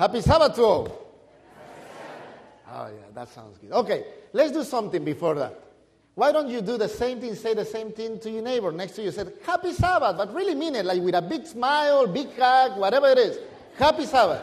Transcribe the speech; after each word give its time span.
Happy 0.00 0.22
Sabbath 0.22 0.54
to 0.54 0.62
all. 0.62 0.88
Oh, 2.72 2.86
yeah, 2.86 3.04
that 3.12 3.28
sounds 3.28 3.58
good. 3.58 3.70
Okay, 3.70 4.06
let's 4.32 4.50
do 4.50 4.64
something 4.64 5.04
before 5.04 5.34
that. 5.34 5.62
Why 6.14 6.32
don't 6.32 6.48
you 6.48 6.62
do 6.62 6.78
the 6.78 6.88
same 6.88 7.20
thing, 7.20 7.34
say 7.34 7.52
the 7.52 7.66
same 7.66 7.92
thing 7.92 8.18
to 8.20 8.30
your 8.30 8.40
neighbor 8.40 8.72
next 8.72 8.92
to 8.92 9.02
you? 9.02 9.10
Say, 9.10 9.24
Happy 9.44 9.74
Sabbath, 9.74 10.16
but 10.16 10.34
really 10.34 10.54
mean 10.54 10.74
it, 10.74 10.86
like 10.86 11.02
with 11.02 11.14
a 11.14 11.20
big 11.20 11.44
smile, 11.44 12.06
big 12.06 12.34
hug, 12.34 12.78
whatever 12.78 13.08
it 13.08 13.18
is. 13.18 13.40
Happy 13.76 14.06
Sabbath. 14.06 14.40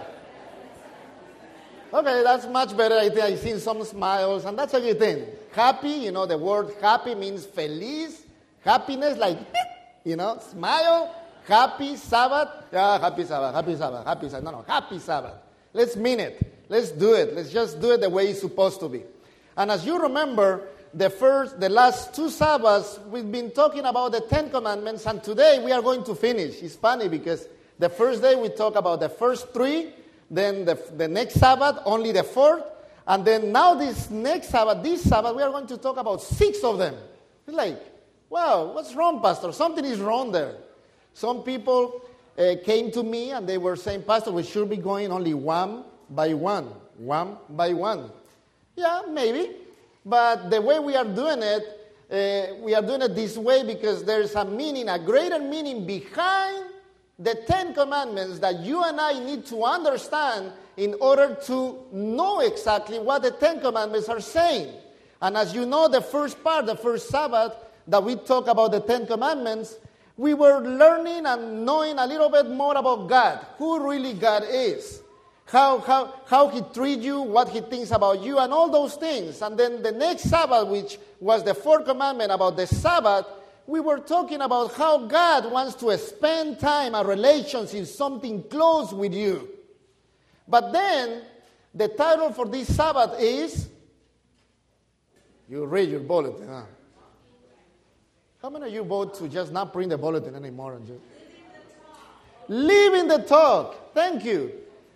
Okay, 1.92 2.22
that's 2.23 2.45
much 2.45 2.78
better. 2.78 2.94
I 2.94 3.09
think 3.09 3.22
I've 3.22 3.39
seen 3.39 3.58
some 3.58 3.84
smiles, 3.84 4.45
and 4.45 4.59
that's 4.59 4.76
a 4.76 4.80
good 4.80 5.00
thing. 5.00 5.26
Happy, 5.53 5.89
you 5.89 6.12
know, 6.12 6.28
the 6.28 6.38
word 6.38 6.76
happy 6.80 7.16
means 7.16 7.48
feliz, 7.48 8.28
happiness, 8.64 9.17
like, 9.17 9.39
you 10.03 10.17
know, 10.17 10.39
smile, 10.52 11.16
happy 11.48 11.95
Sabbath. 11.95 12.66
Yeah, 12.72 13.00
happy 13.00 13.26
Sabbath, 13.26 13.55
happy 13.55 13.76
Sabbath, 13.76 14.05
happy 14.05 14.30
Sabbath. 14.30 14.44
No, 14.44 14.52
no, 14.52 14.66
happy 14.67 15.00
Sabbath. 15.00 15.47
Let's 15.77 15.95
mean 15.95 16.20
it. 16.20 16.41
Let's 16.70 16.90
do 16.90 17.13
it. 17.13 17.36
Let's 17.36 17.52
just 17.52 17.80
do 17.80 17.91
it 17.91 18.02
the 18.02 18.09
way 18.09 18.30
it's 18.30 18.41
supposed 18.41 18.80
to 18.80 18.90
be. 18.90 19.04
And 19.55 19.70
as 19.70 19.86
you 19.86 20.02
remember, 20.02 20.70
the 20.91 21.12
first, 21.12 21.59
the 21.59 21.70
last 21.70 22.16
two 22.16 22.31
Sabbaths, 22.31 23.00
we've 23.12 23.31
been 23.31 23.52
talking 23.52 23.86
about 23.86 24.12
the 24.12 24.22
Ten 24.22 24.50
Commandments, 24.50 25.05
and 25.05 25.23
today 25.23 25.62
we 25.63 25.72
are 25.72 25.84
going 25.84 26.03
to 26.05 26.16
finish. 26.16 26.63
It's 26.63 26.76
funny 26.76 27.08
because 27.08 27.48
the 27.77 27.90
first 27.90 28.23
day 28.23 28.36
we 28.36 28.50
talk 28.50 28.76
about 28.76 29.02
the 29.02 29.09
first 29.09 29.53
three, 29.53 29.94
then 30.31 30.66
the, 30.66 30.81
the 30.95 31.08
next 31.08 31.36
Sabbath, 31.36 31.78
only 31.86 32.12
the 32.12 32.23
fourth, 32.23 32.64
and 33.05 33.23
then 33.23 33.52
now 33.52 33.75
this 33.75 34.09
next 34.09 34.50
Sabbath, 34.50 34.81
this 34.81 35.03
Sabbath, 35.03 35.36
we 35.36 35.44
are 35.44 35.52
going 35.52 35.67
to 35.67 35.78
talk 35.78 35.98
about 35.98 36.23
six 36.23 36.64
of 36.64 36.80
them. 36.80 36.95
It's 37.45 37.55
like, 37.55 37.80
wow, 38.31 38.72
what's 38.73 38.95
wrong, 38.95 39.22
Pastor? 39.22 39.52
Something 39.52 39.86
is 39.86 40.00
wrong 40.00 40.31
there. 40.31 40.55
Some 41.14 41.44
people 41.44 42.02
uh, 42.38 42.55
came 42.63 42.91
to 42.91 43.03
me 43.03 43.31
and 43.31 43.47
they 43.47 43.57
were 43.57 43.75
saying, 43.75 44.03
Pastor, 44.03 44.31
we 44.31 44.43
should 44.43 44.69
be 44.69 44.77
going 44.77 45.11
only 45.11 45.33
one 45.33 45.83
by 46.09 46.33
one, 46.33 46.66
one 46.97 47.38
by 47.49 47.73
one. 47.73 48.11
Yeah, 48.75 49.02
maybe. 49.09 49.55
But 50.05 50.49
the 50.49 50.61
way 50.61 50.80
we 50.80 50.95
are 50.95 51.05
doing 51.05 51.41
it, 51.41 51.63
uh, 52.09 52.55
we 52.61 52.73
are 52.73 52.81
doing 52.81 53.02
it 53.02 53.15
this 53.15 53.38
way 53.38 53.65
because 53.65 54.03
there's 54.03 54.35
a 54.35 54.45
meaning, 54.45 54.88
a 54.88 54.99
greater 54.99 55.39
meaning 55.39 55.85
behind 55.85 56.65
the 57.19 57.35
Ten 57.47 57.73
Commandments 57.73 58.39
that 58.39 58.59
you 58.59 58.83
and 58.83 59.02
I 59.02 59.19
need 59.19 59.45
to 59.47 59.63
understand 59.63 60.53
in 60.77 60.95
order 61.02 61.35
to 61.45 61.83
know 61.91 62.41
exactly 62.41 62.99
what 62.99 63.23
the 63.23 63.31
Ten 63.31 63.59
Commandments 63.59 64.08
are 64.08 64.21
saying. 64.21 64.73
And 65.21 65.35
as 65.35 65.53
you 65.55 65.65
know, 65.65 65.88
the 65.88 66.02
first 66.02 66.41
part, 66.43 66.67
the 66.67 66.75
first 66.75 67.09
Sabbath, 67.09 67.53
that 67.88 68.03
we 68.03 68.15
talk 68.15 68.47
about 68.47 68.71
the 68.71 68.80
Ten 68.80 69.08
Commandments, 69.08 69.77
we 70.18 70.34
were 70.34 70.60
learning 70.60 71.28
and 71.28 71.64
knowing 71.64 72.00
a 72.00 72.06
little 72.06 72.30
bit 72.30 72.50
more 72.50 72.76
about 72.76 73.08
God, 73.08 73.46
who 73.60 73.88
really 73.88 74.14
God 74.14 74.44
is, 74.50 75.02
how, 75.46 75.80
how, 75.80 76.14
how 76.26 76.50
He 76.50 76.62
treats 76.73 77.04
you, 77.04 77.22
what 77.22 77.50
He 77.50 77.62
thinks 77.62 77.92
about 77.92 78.22
you, 78.23 78.40
and 78.40 78.52
all 78.52 78.70
those 78.70 78.95
things. 78.95 79.42
And 79.44 79.58
then 79.58 79.84
the 79.84 79.92
next 79.92 80.23
Sabbath, 80.23 80.68
which 80.68 80.98
was 81.20 81.44
the 81.44 81.54
fourth 81.54 81.86
commandment 81.86 82.32
about 82.32 82.58
the 82.58 82.66
Sabbath, 82.66 83.28
we 83.68 83.80
were 83.80 84.00
talking 84.00 84.42
about 84.42 84.73
how 84.73 85.06
God 85.06 85.52
wants 85.52 85.76
to 85.76 85.95
spend 85.98 86.60
time, 86.60 86.95
a 86.95 87.04
relationship, 87.04 87.86
something 87.86 88.42
close 88.44 88.92
with 88.94 89.14
you. 89.14 89.48
But 90.48 90.72
then, 90.72 91.22
the 91.73 91.90
title 91.90 92.32
for 92.32 92.48
this 92.48 92.73
Sabbath 92.76 93.20
is 93.20 93.70
You 95.48 95.66
read 95.66 95.90
your 95.90 96.00
bulletin, 96.00 96.48
huh? 96.48 96.64
How 98.47 98.52
many 98.52 98.67
of 98.67 98.73
you 98.73 98.83
vote 98.85 99.13
to 99.15 99.27
just 99.27 99.52
not 99.52 99.73
print 99.73 99.89
the 99.89 99.97
bulletin 99.97 100.33
anymore? 100.33 100.75
And 100.75 100.87
just... 100.87 101.02
Living 102.47 103.09
the 103.09 103.17
talk. 103.17 103.93
Thank 103.93 104.23
you. 104.23 104.53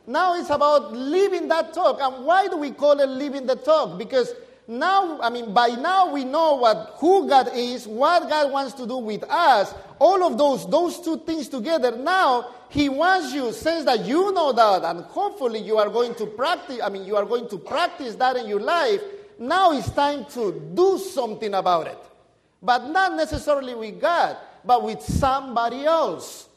Now 0.07 0.39
it's 0.39 0.49
about 0.49 0.93
living 0.93 1.49
that 1.49 1.73
talk. 1.73 1.99
And 1.99 2.25
why 2.25 2.47
do 2.47 2.55
we 2.55 2.71
call 2.71 2.97
it 3.01 3.09
living 3.09 3.45
the 3.45 3.57
talk? 3.57 3.97
Because 3.97 4.33
now, 4.69 5.19
I 5.19 5.29
mean, 5.29 5.53
by 5.53 5.67
now 5.67 6.13
we 6.13 6.23
know 6.23 6.55
what 6.55 6.93
who 6.99 7.27
God 7.27 7.49
is, 7.53 7.85
what 7.85 8.29
God 8.29 8.53
wants 8.53 8.71
to 8.75 8.87
do 8.87 8.95
with 8.95 9.25
us. 9.25 9.73
All 9.99 10.23
of 10.23 10.37
those, 10.37 10.65
those 10.69 11.01
two 11.01 11.17
things 11.17 11.49
together. 11.49 11.97
Now 11.97 12.51
He 12.69 12.87
wants 12.87 13.33
you, 13.33 13.51
since 13.51 13.83
that 13.83 14.05
you 14.05 14.31
know 14.31 14.53
that, 14.53 14.85
and 14.85 15.03
hopefully 15.03 15.59
you 15.59 15.77
are 15.77 15.89
going 15.89 16.15
to 16.15 16.25
practice. 16.25 16.79
I 16.81 16.87
mean, 16.87 17.03
you 17.03 17.17
are 17.17 17.25
going 17.25 17.49
to 17.49 17.57
practice 17.57 18.15
that 18.15 18.37
in 18.37 18.47
your 18.47 18.61
life. 18.61 19.01
Now 19.37 19.73
it's 19.73 19.89
time 19.91 20.23
to 20.35 20.53
do 20.73 20.97
something 20.97 21.53
about 21.53 21.87
it, 21.87 21.97
but 22.61 22.87
not 22.89 23.15
necessarily 23.15 23.75
with 23.75 23.99
God, 23.99 24.37
but 24.63 24.83
with 24.83 25.01
somebody 25.01 25.85
else. 25.85 26.47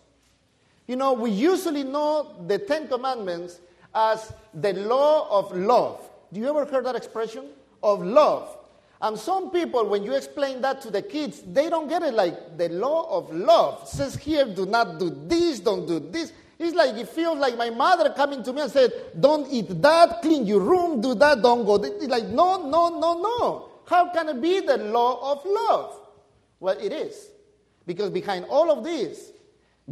You 0.87 0.97
know, 0.97 1.15
we 1.15 1.31
usually 1.31 1.83
know 1.83 2.35
the 2.47 2.59
Ten 2.59 2.89
Commandments 2.89 3.61
as 3.95 4.33
the 4.53 4.75
law 4.75 5.29
of 5.31 5.57
love. 5.57 6.09
Do 6.33 6.41
you 6.41 6.49
ever 6.49 6.65
heard 6.65 6.85
that 6.85 6.97
expression? 6.97 7.47
Of 7.83 8.03
love. 8.03 8.57
And 9.01 9.19
some 9.19 9.51
people, 9.51 9.87
when 9.87 10.03
you 10.03 10.15
explain 10.15 10.61
that 10.63 10.81
to 10.83 10.91
the 10.91 11.03
kids, 11.03 11.43
they 11.47 11.69
don't 11.69 11.89
get 11.89 12.03
it 12.03 12.15
like 12.15 12.57
the 12.57 12.69
law 12.71 13.19
of 13.19 13.35
love. 13.35 13.83
It 13.83 13.89
says 13.89 14.17
here, 14.17 14.47
do 14.47 14.67
not 14.67 14.99
do 14.99 15.15
this, 15.27 15.61
don't 15.61 15.87
do 15.87 16.01
this. 16.01 16.33
It's 16.59 16.75
like 16.75 16.95
it 16.95 17.09
feels 17.09 17.39
like 17.39 17.57
my 17.57 17.71
mother 17.71 18.11
coming 18.11 18.43
to 18.45 18.53
me 18.53 18.63
and 18.63 18.71
said, 18.71 18.93
Don't 19.19 19.51
eat 19.51 19.83
that, 19.83 20.23
clean 20.23 20.47
your 20.47 20.61
room, 20.61 21.01
do 21.01 21.15
that, 21.17 21.43
don't 21.43 21.65
go. 21.65 21.83
It's 21.83 22.07
like, 22.07 22.27
no, 22.27 22.69
no, 22.69 22.89
no, 22.99 23.21
no. 23.21 23.69
How 23.87 24.11
can 24.13 24.29
it 24.29 24.41
be 24.41 24.61
the 24.61 24.79
law 24.79 25.33
of 25.33 25.43
love? 25.45 26.01
Well, 26.61 26.77
it 26.79 26.93
is. 26.93 27.31
Because 27.87 28.11
behind 28.11 28.47
all 28.49 28.71
of 28.71 28.83
this 28.83 29.33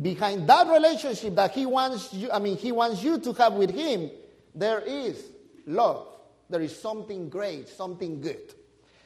behind 0.00 0.48
that 0.48 0.68
relationship 0.68 1.34
that 1.34 1.52
he 1.52 1.66
wants 1.66 2.12
you, 2.14 2.30
I 2.30 2.38
mean, 2.38 2.56
he 2.56 2.72
wants 2.72 3.02
you 3.02 3.18
to 3.18 3.32
have 3.34 3.54
with 3.54 3.70
him, 3.70 4.10
there 4.54 4.80
is 4.80 5.30
love. 5.66 6.06
There 6.48 6.62
is 6.62 6.78
something 6.78 7.28
great, 7.28 7.68
something 7.68 8.20
good. 8.20 8.54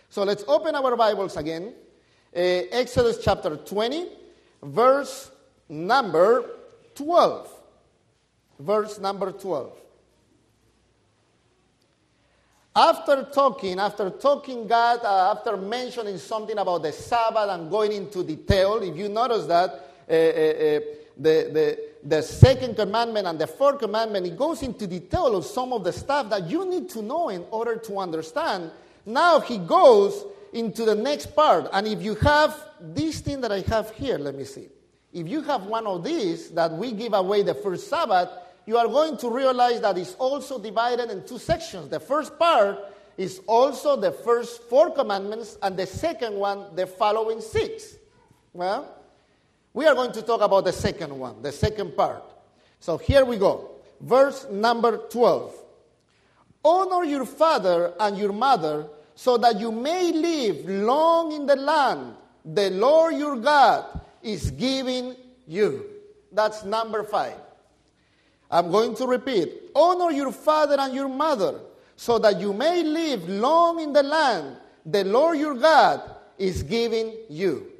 So 0.08 0.22
let's 0.22 0.44
open 0.46 0.74
our 0.74 0.96
Bibles 0.96 1.36
again. 1.36 1.74
Uh, 2.34 2.38
Exodus 2.38 3.18
chapter 3.22 3.56
20, 3.56 4.08
verse 4.62 5.30
number 5.68 6.50
12. 6.94 7.52
Verse 8.58 8.98
number 8.98 9.32
12. 9.32 9.72
After 12.76 13.22
talking, 13.32 13.78
after 13.78 14.10
talking 14.10 14.66
God, 14.66 15.00
uh, 15.02 15.34
after 15.34 15.56
mentioning 15.56 16.18
something 16.18 16.58
about 16.58 16.82
the 16.82 16.92
Sabbath 16.92 17.48
and 17.48 17.70
going 17.70 17.90
into 17.90 18.22
detail, 18.22 18.82
if 18.82 18.94
you 18.94 19.08
notice 19.08 19.46
that, 19.46 19.70
uh, 20.06 20.12
uh, 20.12 20.14
uh, 20.14 20.80
the, 21.16 21.50
the, 21.54 21.78
the 22.04 22.22
second 22.22 22.76
commandment 22.76 23.26
and 23.26 23.38
the 23.38 23.46
fourth 23.46 23.78
commandment, 23.78 24.26
it 24.26 24.36
goes 24.36 24.62
into 24.62 24.86
detail 24.86 25.34
of 25.36 25.46
some 25.46 25.72
of 25.72 25.84
the 25.84 25.92
stuff 25.92 26.28
that 26.28 26.50
you 26.50 26.68
need 26.68 26.90
to 26.90 27.00
know 27.00 27.30
in 27.30 27.46
order 27.50 27.76
to 27.76 27.98
understand. 27.98 28.70
Now 29.06 29.40
he 29.40 29.56
goes 29.56 30.26
into 30.52 30.84
the 30.84 30.94
next 30.94 31.34
part. 31.34 31.70
And 31.72 31.88
if 31.88 32.02
you 32.02 32.14
have 32.16 32.62
this 32.78 33.20
thing 33.20 33.40
that 33.40 33.52
I 33.52 33.60
have 33.60 33.90
here, 33.92 34.18
let 34.18 34.34
me 34.34 34.44
see. 34.44 34.68
If 35.14 35.26
you 35.26 35.40
have 35.40 35.64
one 35.64 35.86
of 35.86 36.04
these 36.04 36.50
that 36.50 36.70
we 36.72 36.92
give 36.92 37.14
away 37.14 37.42
the 37.42 37.54
first 37.54 37.88
Sabbath, 37.88 38.28
you 38.66 38.76
are 38.76 38.86
going 38.86 39.16
to 39.18 39.30
realize 39.30 39.80
that 39.80 39.96
it's 39.96 40.14
also 40.14 40.58
divided 40.58 41.10
in 41.10 41.24
two 41.24 41.38
sections. 41.38 41.88
The 41.88 42.00
first 42.00 42.38
part 42.38 42.78
is 43.16 43.40
also 43.46 43.96
the 43.96 44.12
first 44.12 44.62
four 44.64 44.90
commandments, 44.90 45.56
and 45.62 45.76
the 45.76 45.86
second 45.86 46.34
one, 46.34 46.74
the 46.74 46.86
following 46.86 47.40
six. 47.40 47.96
Well, 48.52 48.92
we 49.72 49.86
are 49.86 49.94
going 49.94 50.12
to 50.12 50.22
talk 50.22 50.40
about 50.40 50.64
the 50.64 50.72
second 50.72 51.16
one, 51.18 51.40
the 51.42 51.52
second 51.52 51.96
part. 51.96 52.22
So 52.80 52.98
here 52.98 53.24
we 53.24 53.38
go. 53.38 53.70
Verse 54.00 54.46
number 54.50 54.98
12. 54.98 55.54
Honor 56.64 57.04
your 57.04 57.24
father 57.24 57.94
and 58.00 58.18
your 58.18 58.32
mother 58.32 58.88
so 59.14 59.38
that 59.38 59.58
you 59.58 59.72
may 59.72 60.12
live 60.12 60.68
long 60.68 61.32
in 61.32 61.46
the 61.46 61.56
land 61.56 62.16
the 62.46 62.70
Lord 62.70 63.16
your 63.16 63.36
God 63.36 64.00
is 64.22 64.50
giving 64.52 65.16
you. 65.46 65.84
That's 66.30 66.64
number 66.64 67.02
five. 67.02 67.34
I'm 68.50 68.70
going 68.70 68.94
to 68.96 69.06
repeat. 69.06 69.70
Honor 69.74 70.10
your 70.10 70.32
father 70.32 70.76
and 70.78 70.94
your 70.94 71.08
mother 71.08 71.60
so 71.96 72.18
that 72.18 72.40
you 72.40 72.52
may 72.52 72.82
live 72.82 73.28
long 73.28 73.80
in 73.80 73.92
the 73.92 74.02
land 74.02 74.56
the 74.86 75.02
Lord 75.04 75.38
your 75.38 75.54
God 75.54 76.00
is 76.38 76.62
giving 76.62 77.12
you. 77.28 77.72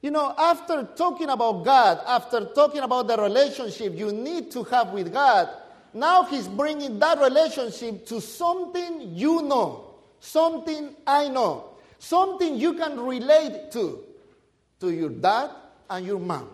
You 0.00 0.10
know, 0.10 0.34
after 0.38 0.88
talking 0.96 1.28
about 1.28 1.64
God, 1.64 2.00
after 2.06 2.44
talking 2.54 2.80
about 2.80 3.08
the 3.08 3.16
relationship 3.16 3.94
you 3.96 4.12
need 4.12 4.50
to 4.52 4.62
have 4.64 4.90
with 4.90 5.12
God, 5.12 5.48
now 5.92 6.24
He's 6.24 6.46
bringing 6.46 6.98
that 7.00 7.18
relationship 7.18 8.06
to 8.06 8.20
something 8.20 9.14
you 9.14 9.42
know, 9.42 9.94
something 10.20 10.94
I 11.06 11.28
know, 11.28 11.70
something 11.98 12.56
you 12.56 12.74
can 12.74 13.00
relate 13.00 13.72
to, 13.72 14.04
to 14.80 14.90
your 14.90 15.08
dad 15.08 15.50
and 15.90 16.06
your 16.06 16.20
mom. 16.20 16.48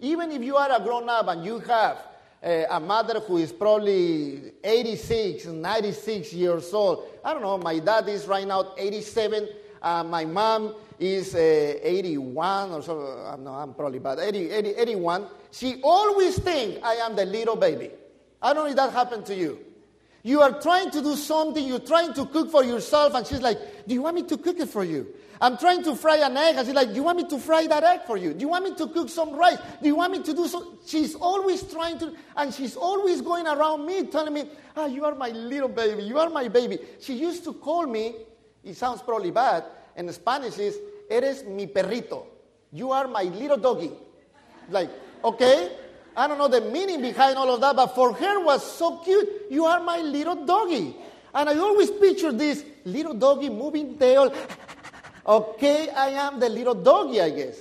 Even 0.00 0.32
if 0.32 0.42
you 0.42 0.56
are 0.56 0.70
a 0.74 0.82
grown 0.82 1.08
up 1.08 1.28
and 1.28 1.44
you 1.44 1.58
have 1.60 1.98
uh, 2.42 2.64
a 2.70 2.80
mother 2.80 3.20
who 3.20 3.36
is 3.36 3.52
probably 3.52 4.52
86, 4.64 5.46
96 5.46 6.32
years 6.32 6.72
old, 6.72 7.06
I 7.24 7.32
don't 7.32 7.42
know, 7.42 7.58
my 7.58 7.78
dad 7.78 8.08
is 8.08 8.26
right 8.26 8.46
now 8.46 8.72
87, 8.78 9.48
uh, 9.82 10.04
my 10.04 10.24
mom 10.24 10.74
is 10.98 11.34
uh, 11.34 11.38
81 11.82 12.72
or 12.72 12.82
so. 12.82 13.00
Uh, 13.00 13.36
no, 13.36 13.52
I'm 13.52 13.74
probably 13.74 13.98
bad. 13.98 14.18
80, 14.18 14.50
80, 14.50 14.68
81. 14.70 15.26
She 15.50 15.80
always 15.82 16.38
thinks 16.38 16.80
I 16.82 16.94
am 16.96 17.16
the 17.16 17.24
little 17.24 17.56
baby. 17.56 17.90
I 18.42 18.52
don't 18.52 18.64
know 18.64 18.70
if 18.70 18.76
that 18.76 18.92
happened 18.92 19.26
to 19.26 19.34
you. 19.34 19.58
You 20.22 20.42
are 20.42 20.60
trying 20.60 20.90
to 20.90 21.02
do 21.02 21.16
something, 21.16 21.66
you're 21.66 21.78
trying 21.78 22.12
to 22.14 22.26
cook 22.26 22.50
for 22.50 22.62
yourself, 22.62 23.14
and 23.14 23.26
she's 23.26 23.40
like, 23.40 23.86
Do 23.86 23.94
you 23.94 24.02
want 24.02 24.16
me 24.16 24.22
to 24.24 24.36
cook 24.36 24.58
it 24.58 24.68
for 24.68 24.84
you? 24.84 25.06
I'm 25.40 25.56
trying 25.56 25.82
to 25.84 25.96
fry 25.96 26.16
an 26.16 26.36
egg, 26.36 26.56
and 26.56 26.66
she's 26.66 26.74
like, 26.74 26.88
Do 26.88 26.94
you 26.94 27.02
want 27.02 27.16
me 27.16 27.28
to 27.28 27.38
fry 27.38 27.66
that 27.66 27.82
egg 27.82 28.00
for 28.06 28.16
you? 28.18 28.34
Do 28.34 28.40
you 28.40 28.48
want 28.48 28.64
me 28.64 28.74
to 28.74 28.86
cook 28.88 29.08
some 29.08 29.34
rice? 29.34 29.58
Do 29.80 29.88
you 29.88 29.96
want 29.96 30.12
me 30.12 30.22
to 30.22 30.34
do 30.34 30.46
so? 30.46 30.78
She's 30.86 31.14
always 31.14 31.62
trying 31.62 31.98
to, 32.00 32.12
and 32.36 32.52
she's 32.52 32.76
always 32.76 33.22
going 33.22 33.46
around 33.46 33.86
me 33.86 34.06
telling 34.06 34.34
me, 34.34 34.44
Ah, 34.76 34.86
you 34.86 35.04
are 35.04 35.14
my 35.14 35.30
little 35.30 35.68
baby, 35.68 36.02
you 36.02 36.18
are 36.18 36.28
my 36.28 36.48
baby. 36.48 36.78
She 37.00 37.14
used 37.14 37.44
to 37.44 37.54
call 37.54 37.86
me, 37.86 38.16
it 38.62 38.76
sounds 38.76 39.00
probably 39.02 39.30
bad, 39.30 39.64
in 39.96 40.12
Spanish 40.12 40.58
is, 40.58 40.78
Eres 41.08 41.42
mi 41.44 41.66
perrito. 41.66 42.26
You 42.72 42.92
are 42.92 43.08
my 43.08 43.24
little 43.24 43.56
doggy. 43.56 43.90
Like, 44.68 44.90
okay? 45.24 45.76
I 46.16 46.28
don't 46.28 46.38
know 46.38 46.48
the 46.48 46.60
meaning 46.60 47.00
behind 47.00 47.36
all 47.36 47.52
of 47.52 47.60
that, 47.62 47.74
but 47.76 47.94
for 47.94 48.12
her 48.12 48.44
was 48.44 48.64
so 48.64 48.98
cute. 48.98 49.28
You 49.50 49.64
are 49.64 49.80
my 49.82 49.98
little 49.98 50.44
doggy. 50.44 50.96
And 51.34 51.48
I 51.48 51.56
always 51.58 51.90
picture 51.90 52.32
this 52.32 52.64
little 52.84 53.14
doggy 53.14 53.48
moving 53.48 53.98
tail. 53.98 54.32
Okay, 55.30 55.88
I 55.90 56.08
am 56.10 56.40
the 56.40 56.48
little 56.48 56.74
doggy, 56.74 57.20
I 57.20 57.30
guess. 57.30 57.56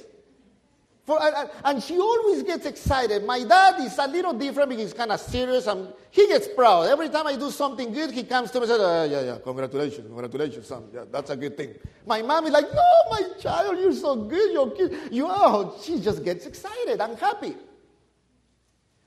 For, 1.05 1.19
and 1.65 1.81
she 1.81 1.97
always 1.97 2.43
gets 2.43 2.67
excited. 2.67 3.23
My 3.25 3.43
dad 3.43 3.81
is 3.81 3.97
a 3.97 4.07
little 4.07 4.33
different 4.33 4.69
because 4.69 4.83
he's 4.83 4.93
kind 4.93 5.11
of 5.11 5.19
serious 5.19 5.65
and 5.65 5.91
he 6.11 6.27
gets 6.27 6.47
proud. 6.47 6.87
Every 6.87 7.09
time 7.09 7.25
I 7.25 7.35
do 7.35 7.49
something 7.49 7.91
good, 7.91 8.11
he 8.11 8.23
comes 8.23 8.51
to 8.51 8.59
me 8.59 8.65
and 8.65 8.69
says, 8.69 8.79
uh, 8.79 9.07
Yeah, 9.09 9.21
yeah, 9.21 9.37
congratulations, 9.43 10.05
congratulations, 10.05 10.67
son. 10.67 10.83
Yeah, 10.93 11.05
that's 11.11 11.31
a 11.31 11.35
good 11.35 11.57
thing. 11.57 11.73
My 12.05 12.21
mom 12.21 12.45
is 12.45 12.51
like, 12.51 12.71
No, 12.71 12.91
my 13.09 13.23
child, 13.39 13.79
you're 13.79 13.93
so 13.93 14.15
good, 14.17 14.51
you're 14.53 14.69
cute. 14.69 15.11
You, 15.11 15.25
oh, 15.27 15.79
she 15.81 15.99
just 15.99 16.23
gets 16.23 16.45
excited 16.45 17.01
and 17.01 17.17
happy. 17.17 17.55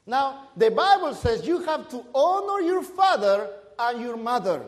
Now, 0.05 0.49
the 0.57 0.73
Bible 0.73 1.15
says 1.15 1.47
you 1.47 1.63
have 1.63 1.89
to 1.91 2.05
honor 2.13 2.61
your 2.63 2.83
father 2.83 3.49
and 3.79 4.01
your 4.01 4.17
mother. 4.17 4.67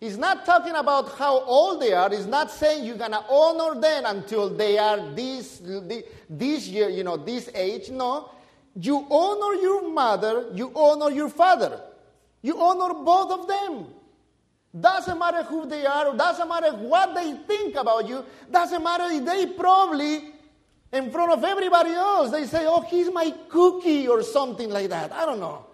It's 0.00 0.16
not 0.16 0.44
talking 0.44 0.74
about 0.74 1.16
how 1.16 1.40
old 1.44 1.80
they 1.80 1.92
are. 1.92 2.10
He's 2.10 2.26
not 2.26 2.50
saying 2.50 2.84
you're 2.84 2.96
going 2.96 3.12
to 3.12 3.24
honor 3.28 3.80
them 3.80 4.04
until 4.06 4.50
they 4.50 4.76
are 4.76 4.98
this, 5.14 5.62
this 6.28 6.68
year, 6.68 6.88
you 6.88 7.04
know, 7.04 7.16
this 7.16 7.48
age. 7.54 7.90
No. 7.90 8.30
You 8.78 9.06
honor 9.10 9.60
your 9.60 9.88
mother, 9.88 10.50
you 10.52 10.72
honor 10.74 11.10
your 11.10 11.28
father. 11.28 11.80
You 12.42 12.60
honor 12.60 12.92
both 12.92 13.30
of 13.30 13.48
them. 13.48 13.86
Doesn't 14.78 15.18
matter 15.18 15.44
who 15.44 15.66
they 15.66 15.86
are, 15.86 16.16
doesn't 16.16 16.48
matter 16.48 16.72
what 16.72 17.14
they 17.14 17.34
think 17.46 17.76
about 17.76 18.08
you, 18.08 18.24
doesn't 18.50 18.82
matter 18.82 19.04
if 19.04 19.24
they 19.24 19.46
probably 19.46 20.32
in 20.92 21.10
front 21.10 21.32
of 21.32 21.44
everybody 21.44 21.90
else. 21.90 22.30
They 22.30 22.46
say, 22.46 22.64
oh, 22.66 22.80
he's 22.80 23.10
my 23.12 23.32
cookie 23.48 24.08
or 24.08 24.22
something 24.22 24.70
like 24.70 24.88
that. 24.90 25.12
I 25.12 25.24
don't 25.26 25.40
know. 25.40 25.66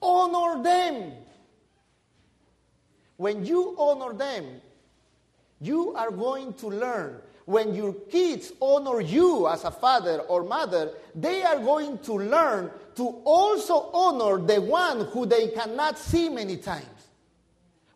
Honor 0.00 0.62
them. 0.62 1.12
When 3.18 3.44
you 3.44 3.76
honor 3.78 4.14
them, 4.14 4.62
you 5.60 5.92
are 5.94 6.10
going 6.10 6.54
to 6.54 6.68
learn. 6.68 7.20
When 7.44 7.74
your 7.74 7.92
kids 7.92 8.52
honor 8.62 9.02
you 9.02 9.46
as 9.48 9.64
a 9.64 9.70
father 9.70 10.20
or 10.20 10.42
mother, 10.42 10.92
they 11.14 11.42
are 11.42 11.58
going 11.58 11.98
to 11.98 12.14
learn 12.14 12.70
to 12.94 13.02
also 13.24 13.90
honor 13.92 14.40
the 14.40 14.62
one 14.62 15.04
who 15.06 15.26
they 15.26 15.48
cannot 15.48 15.98
see 15.98 16.30
many 16.30 16.56
times. 16.56 16.86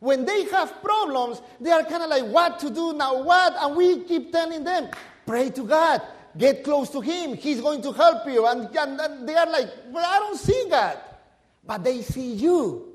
When 0.00 0.26
they 0.26 0.44
have 0.50 0.82
problems, 0.82 1.40
they 1.58 1.70
are 1.70 1.84
kind 1.84 2.02
of 2.02 2.10
like, 2.10 2.26
what 2.26 2.58
to 2.60 2.69
do 2.69 2.92
now, 2.92 3.22
what? 3.22 3.54
And 3.58 3.76
we 3.76 4.00
keep 4.00 4.32
telling 4.32 4.64
them, 4.64 4.90
pray 5.24 5.48
to 5.50 5.62
God, 5.64 6.02
Get 6.36 6.64
close 6.64 6.88
to 6.90 7.00
Him. 7.00 7.34
He's 7.34 7.60
going 7.60 7.82
to 7.82 7.92
help 7.92 8.26
you. 8.26 8.46
And, 8.46 8.74
and, 8.76 9.00
and 9.00 9.28
they 9.28 9.34
are 9.34 9.50
like, 9.50 9.69
Well, 9.90 10.04
I 10.06 10.19
don't 10.19 10.38
see 10.38 10.66
God. 10.69 10.98
But 11.64 11.84
they 11.84 12.02
see 12.02 12.32
you. 12.32 12.92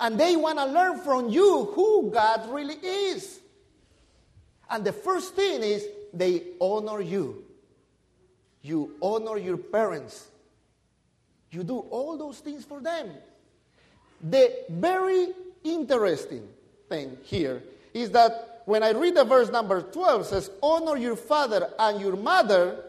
And 0.00 0.18
they 0.18 0.34
want 0.34 0.58
to 0.58 0.64
learn 0.64 0.98
from 1.00 1.28
you 1.28 1.70
who 1.74 2.10
God 2.10 2.50
really 2.50 2.76
is. 2.76 3.40
And 4.70 4.84
the 4.84 4.92
first 4.92 5.34
thing 5.34 5.62
is 5.62 5.86
they 6.14 6.44
honor 6.60 7.00
you. 7.00 7.44
You 8.62 8.96
honor 9.02 9.36
your 9.36 9.56
parents. 9.56 10.28
You 11.50 11.64
do 11.64 11.78
all 11.78 12.16
those 12.16 12.38
things 12.38 12.64
for 12.64 12.80
them. 12.80 13.10
The 14.22 14.64
very 14.70 15.28
interesting 15.64 16.48
thing 16.88 17.16
here 17.22 17.62
is 17.92 18.10
that 18.10 18.62
when 18.66 18.82
I 18.82 18.90
read 18.90 19.16
the 19.16 19.24
verse 19.24 19.50
number 19.50 19.82
12, 19.82 20.26
says, 20.26 20.50
Honor 20.62 20.96
your 20.96 21.16
father 21.16 21.70
and 21.78 22.00
your 22.00 22.16
mother 22.16 22.84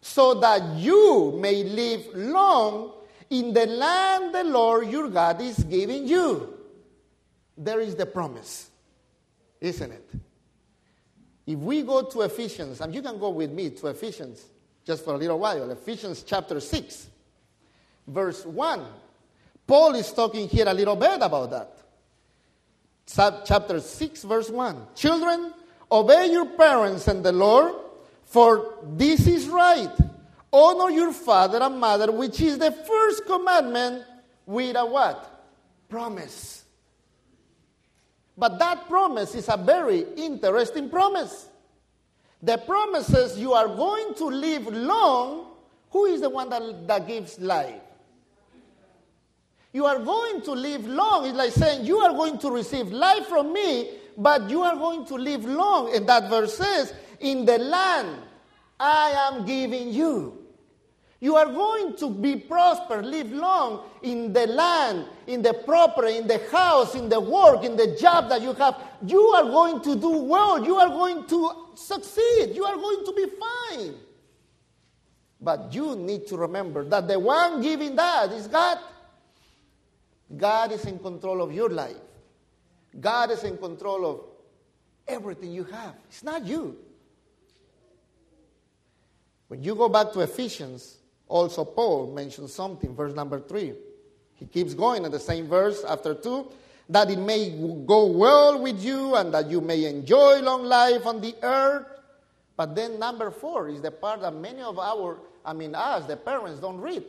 so 0.00 0.34
that 0.34 0.76
you 0.76 1.36
may 1.40 1.62
live 1.62 2.06
long 2.14 2.92
in 3.30 3.52
the 3.52 3.66
land 3.66 4.34
the 4.34 4.44
Lord 4.44 4.88
your 4.88 5.08
God 5.08 5.40
is 5.40 5.62
giving 5.64 6.06
you. 6.06 6.54
There 7.56 7.80
is 7.80 7.94
the 7.94 8.06
promise, 8.06 8.70
isn't 9.60 9.92
it? 9.92 10.10
If 11.46 11.58
we 11.58 11.82
go 11.82 12.02
to 12.02 12.22
Ephesians, 12.22 12.80
and 12.80 12.94
you 12.94 13.02
can 13.02 13.18
go 13.18 13.30
with 13.30 13.50
me 13.50 13.70
to 13.70 13.88
Ephesians 13.88 14.44
just 14.84 15.04
for 15.04 15.14
a 15.14 15.16
little 15.16 15.38
while, 15.38 15.70
Ephesians 15.70 16.22
chapter 16.22 16.60
6, 16.60 17.08
verse 18.06 18.44
1. 18.44 18.84
Paul 19.66 19.94
is 19.94 20.12
talking 20.12 20.48
here 20.48 20.66
a 20.68 20.74
little 20.74 20.96
bit 20.96 21.20
about 21.20 21.50
that 21.50 21.80
chapter 23.44 23.80
6, 23.80 24.22
verse 24.24 24.50
1. 24.50 24.86
Children, 24.94 25.52
obey 25.90 26.30
your 26.30 26.46
parents 26.46 27.08
and 27.08 27.24
the 27.24 27.32
Lord, 27.32 27.74
for 28.24 28.74
this 28.84 29.26
is 29.26 29.48
right. 29.48 29.90
Honor 30.52 30.90
your 30.90 31.12
father 31.12 31.58
and 31.62 31.78
mother, 31.78 32.10
which 32.10 32.40
is 32.40 32.58
the 32.58 32.72
first 32.72 33.24
commandment 33.26 34.04
with 34.46 34.76
a 34.76 34.84
what? 34.84 35.48
Promise. 35.88 36.64
But 38.36 38.58
that 38.58 38.88
promise 38.88 39.34
is 39.34 39.48
a 39.48 39.56
very 39.56 40.04
interesting 40.16 40.88
promise. 40.88 41.48
The 42.42 42.56
promise 42.58 43.06
says 43.06 43.38
you 43.38 43.52
are 43.52 43.68
going 43.68 44.14
to 44.14 44.24
live 44.24 44.66
long. 44.66 45.46
Who 45.90 46.06
is 46.06 46.20
the 46.20 46.30
one 46.30 46.48
that, 46.48 46.86
that 46.86 47.06
gives 47.06 47.38
life? 47.38 47.82
You 49.72 49.84
are 49.86 49.98
going 49.98 50.42
to 50.42 50.52
live 50.52 50.86
long. 50.86 51.26
It's 51.26 51.36
like 51.36 51.52
saying, 51.52 51.84
You 51.84 51.98
are 51.98 52.12
going 52.12 52.38
to 52.38 52.50
receive 52.50 52.90
life 52.90 53.26
from 53.26 53.52
me, 53.52 53.90
but 54.16 54.50
you 54.50 54.62
are 54.62 54.74
going 54.74 55.04
to 55.06 55.14
live 55.14 55.44
long. 55.44 55.94
And 55.94 56.08
that 56.08 56.28
verse 56.28 56.56
says, 56.56 56.94
In 57.20 57.44
the 57.44 57.58
land 57.58 58.22
I 58.80 59.10
am 59.30 59.44
giving 59.44 59.92
you. 59.92 60.39
You 61.22 61.36
are 61.36 61.46
going 61.46 61.96
to 61.96 62.08
be 62.08 62.36
prosper, 62.36 63.02
live 63.02 63.30
long 63.30 63.84
in 64.02 64.32
the 64.32 64.46
land, 64.46 65.06
in 65.26 65.42
the 65.42 65.52
property, 65.52 66.16
in 66.16 66.26
the 66.26 66.38
house, 66.50 66.94
in 66.94 67.10
the 67.10 67.20
work, 67.20 67.62
in 67.62 67.76
the 67.76 67.94
job 68.00 68.30
that 68.30 68.40
you 68.40 68.54
have. 68.54 68.76
You 69.06 69.20
are 69.20 69.44
going 69.44 69.82
to 69.82 69.96
do 69.96 70.08
well. 70.08 70.64
You 70.64 70.76
are 70.76 70.88
going 70.88 71.26
to 71.26 71.52
succeed. 71.74 72.52
You 72.54 72.64
are 72.64 72.76
going 72.76 73.04
to 73.04 73.12
be 73.12 73.26
fine. 73.38 73.94
But 75.42 75.74
you 75.74 75.94
need 75.94 76.26
to 76.28 76.38
remember 76.38 76.84
that 76.84 77.06
the 77.06 77.18
one 77.18 77.60
giving 77.60 77.96
that 77.96 78.32
is 78.32 78.48
God. 78.48 78.78
God 80.34 80.72
is 80.72 80.86
in 80.86 80.98
control 80.98 81.42
of 81.42 81.52
your 81.52 81.68
life. 81.68 81.96
God 82.98 83.30
is 83.30 83.44
in 83.44 83.58
control 83.58 84.06
of 84.06 84.20
everything 85.06 85.52
you 85.52 85.64
have. 85.64 85.94
It's 86.08 86.22
not 86.22 86.46
you. 86.46 86.78
When 89.48 89.62
you 89.62 89.74
go 89.74 89.88
back 89.88 90.12
to 90.12 90.20
Ephesians, 90.20 90.99
also 91.30 91.64
Paul 91.64 92.12
mentions 92.12 92.52
something, 92.52 92.94
verse 92.94 93.14
number 93.14 93.40
three. 93.40 93.72
He 94.34 94.46
keeps 94.46 94.74
going 94.74 95.04
at 95.04 95.12
the 95.12 95.20
same 95.20 95.46
verse 95.46 95.84
after 95.84 96.14
two 96.14 96.50
that 96.88 97.08
it 97.08 97.18
may 97.18 97.50
go 97.86 98.06
well 98.06 98.60
with 98.60 98.82
you 98.82 99.14
and 99.14 99.32
that 99.32 99.48
you 99.48 99.60
may 99.60 99.84
enjoy 99.84 100.40
long 100.40 100.64
life 100.64 101.06
on 101.06 101.20
the 101.20 101.34
earth. 101.42 101.86
But 102.56 102.74
then 102.74 102.98
number 102.98 103.30
four 103.30 103.68
is 103.68 103.80
the 103.80 103.92
part 103.92 104.22
that 104.22 104.34
many 104.34 104.60
of 104.60 104.78
our, 104.78 105.20
I 105.44 105.52
mean, 105.52 105.74
us, 105.76 106.06
the 106.06 106.16
parents, 106.16 106.60
don't 106.60 106.80
read. 106.80 107.04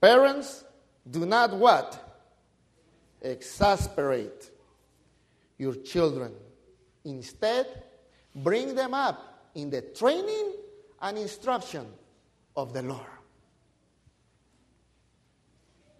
Parents, 0.00 0.62
do 1.10 1.24
not 1.24 1.54
what? 1.54 2.18
Exasperate 3.22 4.50
your 5.56 5.74
children. 5.76 6.32
Instead, 7.04 7.66
bring 8.34 8.74
them 8.74 8.92
up 8.92 9.48
in 9.54 9.70
the 9.70 9.80
training 9.80 10.52
and 11.00 11.16
instruction 11.16 11.86
of 12.56 12.72
the 12.72 12.82
Lord. 12.82 13.00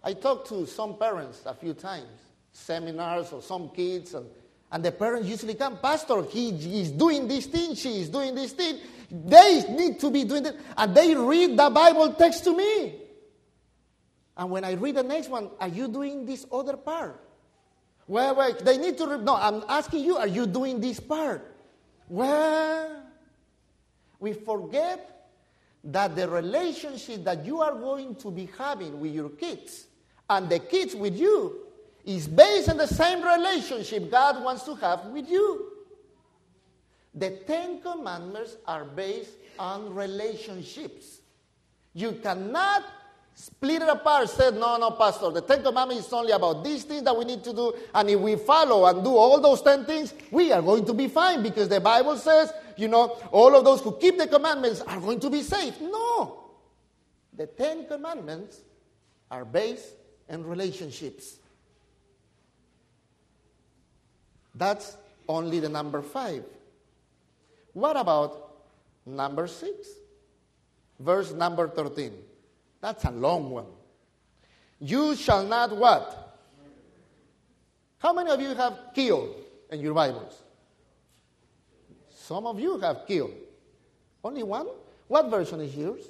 I 0.03 0.13
talked 0.13 0.47
to 0.49 0.65
some 0.65 0.97
parents 0.97 1.43
a 1.45 1.53
few 1.53 1.73
times, 1.73 2.07
seminars 2.51 3.31
or 3.31 3.41
some 3.41 3.69
kids, 3.69 4.13
and, 4.13 4.25
and 4.71 4.83
the 4.83 4.91
parents 4.91 5.27
usually 5.27 5.53
come, 5.53 5.77
Pastor, 5.77 6.23
he 6.23 6.49
is 6.81 6.91
doing 6.91 7.27
this 7.27 7.45
thing, 7.45 7.75
she 7.75 8.01
is 8.01 8.09
doing 8.09 8.33
this 8.33 8.53
thing. 8.53 8.79
They 9.11 9.63
need 9.69 9.99
to 9.99 10.09
be 10.09 10.23
doing 10.23 10.45
it. 10.45 10.55
And 10.77 10.95
they 10.95 11.13
read 11.13 11.57
the 11.57 11.69
Bible 11.69 12.13
text 12.13 12.45
to 12.45 12.55
me. 12.55 12.95
And 14.37 14.49
when 14.49 14.63
I 14.63 14.73
read 14.73 14.95
the 14.95 15.03
next 15.03 15.29
one, 15.29 15.49
are 15.59 15.67
you 15.67 15.87
doing 15.87 16.25
this 16.25 16.45
other 16.51 16.77
part? 16.77 17.21
Well, 18.07 18.35
well, 18.35 18.53
they 18.53 18.77
need 18.77 18.97
to. 18.97 19.07
Re- 19.07 19.23
no, 19.23 19.35
I'm 19.35 19.63
asking 19.67 20.03
you, 20.03 20.17
are 20.17 20.27
you 20.27 20.47
doing 20.47 20.79
this 20.79 20.99
part? 20.99 21.55
Well, 22.07 23.03
we 24.19 24.33
forget 24.33 25.20
that 25.83 26.15
the 26.15 26.27
relationship 26.29 27.23
that 27.23 27.45
you 27.45 27.61
are 27.61 27.73
going 27.73 28.15
to 28.15 28.31
be 28.31 28.49
having 28.57 28.99
with 28.99 29.13
your 29.13 29.29
kids 29.29 29.87
and 30.29 30.49
the 30.49 30.59
kids 30.59 30.95
with 30.95 31.17
you 31.17 31.67
is 32.05 32.27
based 32.27 32.69
on 32.69 32.77
the 32.77 32.87
same 32.87 33.21
relationship 33.21 34.09
God 34.11 34.43
wants 34.43 34.63
to 34.63 34.75
have 34.75 35.05
with 35.07 35.29
you. 35.29 35.71
The 37.13 37.31
Ten 37.45 37.81
Commandments 37.81 38.57
are 38.65 38.85
based 38.85 39.33
on 39.59 39.93
relationships. 39.93 41.19
You 41.93 42.13
cannot 42.13 42.85
split 43.33 43.81
it 43.81 43.89
apart, 43.89 44.29
said, 44.29 44.55
no, 44.55 44.77
no, 44.77 44.91
Pastor, 44.91 45.31
the 45.31 45.41
Ten 45.41 45.63
Commandments 45.63 46.07
is 46.07 46.13
only 46.13 46.31
about 46.31 46.63
these 46.63 46.83
things 46.83 47.03
that 47.03 47.15
we 47.15 47.25
need 47.25 47.43
to 47.43 47.53
do, 47.53 47.73
and 47.93 48.09
if 48.09 48.19
we 48.19 48.35
follow 48.35 48.85
and 48.85 49.03
do 49.03 49.15
all 49.15 49.39
those 49.39 49.61
ten 49.61 49.85
things, 49.85 50.13
we 50.31 50.51
are 50.51 50.61
going 50.61 50.85
to 50.85 50.93
be 50.93 51.07
fine 51.07 51.41
because 51.41 51.67
the 51.69 51.79
Bible 51.79 52.17
says, 52.17 52.53
you 52.77 52.87
know, 52.87 53.17
all 53.31 53.55
of 53.55 53.63
those 53.65 53.81
who 53.81 53.97
keep 53.97 54.17
the 54.17 54.27
commandments 54.27 54.81
are 54.81 54.99
going 54.99 55.19
to 55.19 55.29
be 55.29 55.41
saved. 55.41 55.81
No. 55.81 56.45
The 57.35 57.47
Ten 57.47 57.87
Commandments 57.87 58.61
are 59.29 59.45
based 59.45 59.93
on 60.29 60.45
relationships. 60.45 61.37
That's 64.55 64.97
only 65.27 65.59
the 65.59 65.69
number 65.69 66.01
five. 66.01 66.43
What 67.73 67.95
about 67.95 68.51
number 69.05 69.47
six? 69.47 69.87
Verse 70.99 71.31
number 71.31 71.67
13. 71.67 72.11
That's 72.81 73.05
a 73.05 73.11
long 73.11 73.51
one. 73.51 73.67
You 74.79 75.15
shall 75.15 75.45
not 75.45 75.75
what? 75.77 76.39
How 77.99 78.13
many 78.13 78.31
of 78.31 78.41
you 78.41 78.55
have 78.55 78.73
killed 78.95 79.35
in 79.69 79.79
your 79.79 79.93
Bibles? 79.93 80.41
Some 82.09 82.47
of 82.47 82.59
you 82.59 82.79
have 82.79 83.05
killed. 83.07 83.33
Only 84.23 84.41
one? 84.41 84.67
What 85.07 85.29
version 85.29 85.61
is 85.61 85.75
yours? 85.75 86.01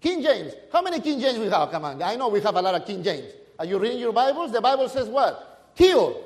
King 0.00 0.22
James. 0.22 0.52
How 0.72 0.82
many 0.82 1.00
King 1.00 1.18
James 1.20 1.38
we 1.38 1.48
have? 1.48 1.70
Come 1.72 1.84
on. 1.84 2.00
I 2.02 2.14
know 2.14 2.28
we 2.28 2.40
have 2.40 2.54
a 2.54 2.62
lot 2.62 2.74
of 2.74 2.86
King 2.86 3.02
James. 3.02 3.32
Are 3.58 3.64
you 3.64 3.78
reading 3.78 3.98
your 3.98 4.12
Bibles? 4.12 4.52
The 4.52 4.60
Bible 4.60 4.88
says 4.88 5.08
what? 5.08 5.72
Kill. 5.74 6.22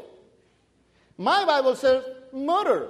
My 1.17 1.45
Bible 1.47 1.75
says 1.77 2.05
murder. 2.33 2.89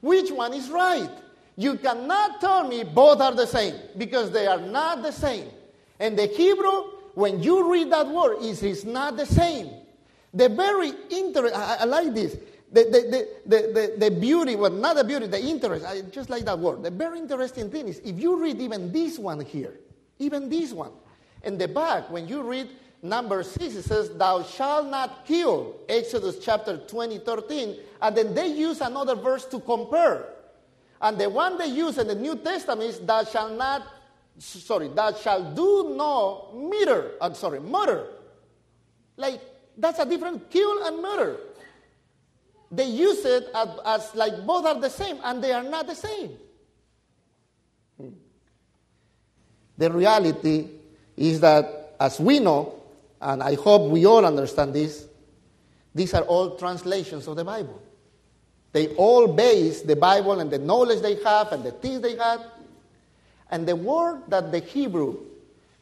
Which 0.00 0.30
one 0.30 0.52
is 0.52 0.68
right? 0.68 1.10
You 1.56 1.78
cannot 1.78 2.40
tell 2.40 2.68
me 2.68 2.84
both 2.84 3.20
are 3.20 3.34
the 3.34 3.46
same 3.46 3.74
because 3.96 4.30
they 4.30 4.46
are 4.46 4.60
not 4.60 5.02
the 5.02 5.10
same. 5.10 5.48
And 5.98 6.18
the 6.18 6.26
Hebrew, 6.26 6.90
when 7.14 7.42
you 7.42 7.72
read 7.72 7.90
that 7.92 8.06
word, 8.06 8.42
is 8.42 8.62
it's 8.62 8.84
not 8.84 9.16
the 9.16 9.24
same. 9.24 9.70
The 10.34 10.50
very 10.50 10.92
interest, 11.08 11.56
I, 11.56 11.78
I, 11.80 11.84
like 11.84 12.12
this. 12.12 12.36
The, 12.70 12.82
the, 12.84 13.28
the, 13.46 13.72
the, 13.72 13.94
the, 13.96 14.10
beauty, 14.10 14.54
well, 14.54 14.70
not 14.70 14.96
the 14.96 15.04
beauty, 15.04 15.26
the 15.28 15.40
interest, 15.40 15.86
I 15.86 16.02
just 16.02 16.28
like 16.28 16.44
that 16.44 16.58
word. 16.58 16.82
The 16.82 16.90
very 16.90 17.18
interesting 17.18 17.70
thing 17.70 17.88
is 17.88 18.00
if 18.00 18.18
you 18.20 18.38
read 18.42 18.60
even 18.60 18.92
this 18.92 19.18
one 19.18 19.40
here, 19.40 19.80
even 20.18 20.50
this 20.50 20.72
one, 20.72 20.90
in 21.42 21.56
the 21.56 21.68
back, 21.68 22.10
when 22.10 22.28
you 22.28 22.42
read 22.42 22.68
number 23.02 23.42
6, 23.42 23.76
it 23.76 23.82
says, 23.82 24.10
Thou 24.10 24.42
shalt 24.42 24.88
not 24.88 25.24
kill, 25.24 25.76
Exodus 25.88 26.38
chapter 26.38 26.76
20, 26.76 27.18
13, 27.18 27.76
and 28.02 28.16
then 28.16 28.34
they 28.34 28.48
use 28.48 28.82
another 28.82 29.14
verse 29.14 29.46
to 29.46 29.60
compare. 29.60 30.26
And 31.00 31.18
the 31.18 31.28
one 31.28 31.58
they 31.58 31.66
use 31.66 31.98
in 31.98 32.06
the 32.06 32.14
New 32.14 32.36
Testament 32.36 32.90
is 32.90 32.98
thou 33.00 33.24
shalt 33.24 33.52
not, 33.52 33.86
sorry, 34.38 34.88
thou 34.88 35.12
shall 35.14 35.42
do 35.52 35.94
no 35.96 36.50
murder. 36.54 37.12
I'm 37.20 37.34
sorry, 37.34 37.60
murder. 37.60 38.08
Like, 39.16 39.40
that's 39.76 39.98
a 39.98 40.06
different 40.06 40.50
kill 40.50 40.86
and 40.86 41.02
murder. 41.02 41.36
They 42.70 42.86
use 42.86 43.24
it 43.24 43.48
as, 43.54 43.68
as 43.84 44.14
like 44.14 44.44
both 44.44 44.64
are 44.64 44.80
the 44.80 44.90
same, 44.90 45.18
and 45.22 45.42
they 45.42 45.52
are 45.52 45.62
not 45.62 45.86
the 45.86 45.94
same. 45.94 46.36
Hmm. 47.98 48.08
The 49.78 49.92
reality 49.92 50.68
is 51.16 51.40
that, 51.40 51.94
as 52.00 52.18
we 52.18 52.40
know, 52.40 52.82
and 53.20 53.42
I 53.42 53.54
hope 53.54 53.90
we 53.90 54.04
all 54.04 54.24
understand 54.24 54.74
this, 54.74 55.06
these 55.94 56.12
are 56.12 56.22
all 56.22 56.56
translations 56.56 57.26
of 57.26 57.36
the 57.36 57.44
Bible. 57.44 57.80
They 58.76 58.88
all 58.96 59.26
base 59.26 59.80
the 59.80 59.96
Bible 59.96 60.38
and 60.38 60.50
the 60.50 60.58
knowledge 60.58 61.00
they 61.00 61.14
have 61.24 61.50
and 61.50 61.64
the 61.64 61.70
things 61.70 62.02
they 62.02 62.14
had. 62.14 62.44
And 63.50 63.66
the 63.66 63.74
word 63.74 64.24
that 64.28 64.52
the 64.52 64.58
Hebrew 64.58 65.16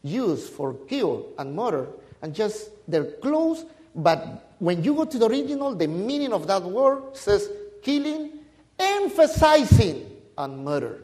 used 0.04 0.52
for 0.52 0.74
kill 0.86 1.26
and 1.36 1.56
murder, 1.56 1.88
and 2.22 2.32
just 2.32 2.70
they're 2.86 3.10
close, 3.20 3.64
but 3.96 4.54
when 4.60 4.84
you 4.84 4.94
go 4.94 5.06
to 5.06 5.18
the 5.18 5.28
original, 5.28 5.74
the 5.74 5.88
meaning 5.88 6.32
of 6.32 6.46
that 6.46 6.62
word 6.62 7.16
says 7.16 7.50
killing, 7.82 8.30
emphasizing 8.78 10.08
on 10.38 10.62
murder. 10.62 11.02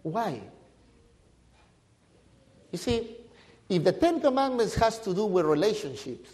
Why? 0.00 0.40
You 2.72 2.78
see, 2.78 3.14
if 3.68 3.84
the 3.84 3.92
Ten 3.92 4.22
Commandments 4.22 4.74
has 4.76 4.98
to 5.00 5.12
do 5.12 5.26
with 5.26 5.44
relationships, 5.44 6.30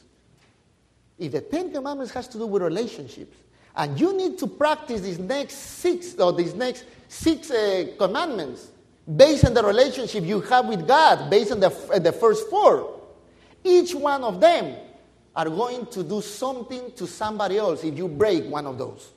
if 1.19 1.33
the 1.33 1.41
Ten 1.41 1.73
Commandments 1.73 2.13
has 2.13 2.29
to 2.29 2.39
do 2.39 2.47
with 2.47 2.63
relationships, 2.63 3.37
and 3.77 3.99
you 3.99 4.17
need 4.17 4.39
to 4.39 4.47
practice 4.47 5.01
these 5.01 5.19
next 5.19 5.55
six 5.55 6.15
or 6.19 6.33
these 6.33 6.55
next 6.55 6.85
six 7.09 7.51
uh, 7.51 7.87
commandments 7.99 8.69
based 9.17 9.45
on 9.45 9.55
the 9.55 9.63
relationship 9.63 10.25
you 10.25 10.41
have 10.41 10.67
with 10.67 10.87
God, 10.87 11.29
based 11.29 11.53
on 11.53 11.61
the, 11.61 11.71
uh, 11.93 11.99
the 11.99 12.13
first 12.13 12.49
four. 12.49 13.01
Each 13.63 13.95
one 13.95 14.23
of 14.23 14.41
them 14.41 14.77
are 15.35 15.49
going 15.49 15.87
to 15.87 16.03
do 16.03 16.21
something 16.21 16.93
to 16.93 17.07
somebody 17.07 17.59
else 17.59 17.83
if 17.85 17.97
you 17.97 18.09
break 18.09 18.45
one 18.47 18.67
of 18.67 18.79
those. 18.79 19.11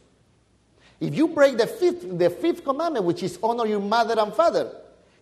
If 0.99 1.15
you 1.15 1.27
break 1.27 1.57
the 1.57 1.67
fifth, 1.67 2.17
the 2.17 2.29
fifth 2.29 2.63
commandment, 2.63 3.05
which 3.05 3.21
is 3.21 3.37
honor 3.43 3.67
your 3.67 3.79
mother 3.79 4.15
and 4.19 4.33
father, 4.33 4.71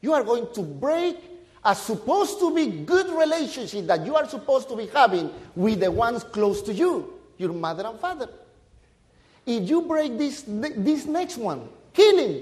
you 0.02 0.14
are 0.14 0.24
going 0.24 0.48
to 0.54 0.62
break 0.62 1.18
a 1.66 1.76
supposed 1.76 2.40
to 2.40 2.56
be 2.56 2.68
good 2.68 3.10
relationship 3.10 3.88
that 3.88 4.06
you 4.06 4.16
are 4.16 4.28
supposed 4.30 4.70
to 4.70 4.76
be 4.78 4.86
having 4.88 5.32
with 5.56 5.82
the 5.82 5.92
ones 5.92 6.24
close 6.24 6.62
to 6.62 6.74
you, 6.74 7.14
your 7.38 7.52
mother 7.52 7.86
and 7.86 8.00
father. 8.00 8.30
If 9.46 9.70
you 9.70 9.82
break 9.82 10.18
this, 10.18 10.44
this 10.48 11.06
next 11.06 11.38
one, 11.38 11.68
killing, 11.94 12.42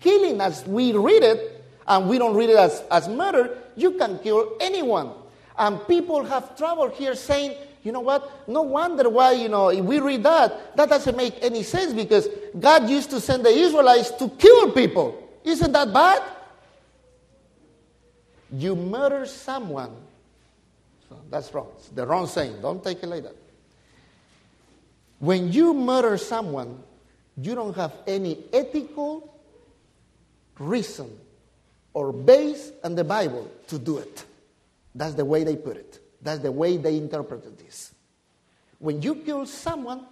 killing 0.00 0.40
as 0.40 0.66
we 0.66 0.92
read 0.92 1.22
it, 1.22 1.64
and 1.86 2.08
we 2.08 2.18
don't 2.18 2.36
read 2.36 2.50
it 2.50 2.56
as, 2.56 2.82
as 2.90 3.08
murder, 3.08 3.58
you 3.76 3.92
can 3.92 4.18
kill 4.18 4.56
anyone. 4.60 5.12
And 5.58 5.86
people 5.86 6.22
have 6.24 6.56
trouble 6.56 6.88
here 6.88 7.14
saying, 7.14 7.56
you 7.82 7.92
know 7.92 8.00
what? 8.00 8.48
No 8.48 8.62
wonder 8.62 9.08
why, 9.08 9.32
you 9.32 9.48
know, 9.48 9.68
if 9.68 9.84
we 9.84 10.00
read 10.00 10.22
that, 10.22 10.76
that 10.76 10.88
doesn't 10.88 11.16
make 11.16 11.34
any 11.42 11.62
sense 11.62 11.92
because 11.92 12.28
God 12.58 12.88
used 12.88 13.10
to 13.10 13.20
send 13.20 13.44
the 13.44 13.50
Israelites 13.50 14.10
to 14.12 14.28
kill 14.28 14.72
people. 14.72 15.26
Isn't 15.44 15.72
that 15.72 15.92
bad? 15.92 16.22
You 18.52 18.76
murder 18.76 19.26
someone. 19.26 19.94
So 21.08 21.18
that's 21.30 21.52
wrong. 21.54 21.68
It's 21.78 21.88
the 21.88 22.06
wrong 22.06 22.26
saying. 22.26 22.60
Don't 22.60 22.82
take 22.82 23.02
it 23.02 23.06
like 23.06 23.22
that. 23.22 23.36
When 25.18 25.52
you 25.52 25.74
murder 25.74 26.16
someone, 26.16 26.82
you 27.36 27.54
don't 27.54 27.74
have 27.76 27.92
any 28.06 28.44
ethical 28.52 29.34
reason 30.58 31.10
or 31.92 32.12
base 32.12 32.72
in 32.84 32.94
the 32.94 33.04
Bible 33.04 33.50
to 33.68 33.78
do 33.78 33.98
it. 33.98 34.24
That's 34.94 35.14
the 35.14 35.24
way 35.24 35.44
they 35.44 35.56
put 35.56 35.76
it. 35.76 36.00
That's 36.22 36.40
the 36.40 36.52
way 36.52 36.76
they 36.76 36.96
interpreted 36.96 37.58
this. 37.58 37.92
When 38.78 39.02
you 39.02 39.16
kill 39.16 39.46
someone, 39.46 40.06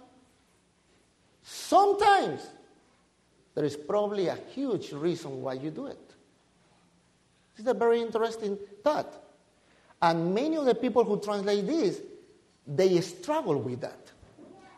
sometimes 1.43 2.45
there 3.55 3.65
is 3.65 3.75
probably 3.75 4.27
a 4.27 4.37
huge 4.53 4.91
reason 4.91 5.41
why 5.41 5.53
you 5.53 5.71
do 5.71 5.87
it. 5.87 6.07
This 7.55 7.65
is 7.65 7.67
a 7.67 7.73
very 7.73 8.01
interesting 8.01 8.57
thought. 8.83 9.11
And 10.01 10.33
many 10.33 10.57
of 10.57 10.65
the 10.65 10.75
people 10.75 11.03
who 11.03 11.19
translate 11.19 11.65
this, 11.65 12.01
they 12.67 13.01
struggle 13.01 13.59
with 13.59 13.81
that. 13.81 14.11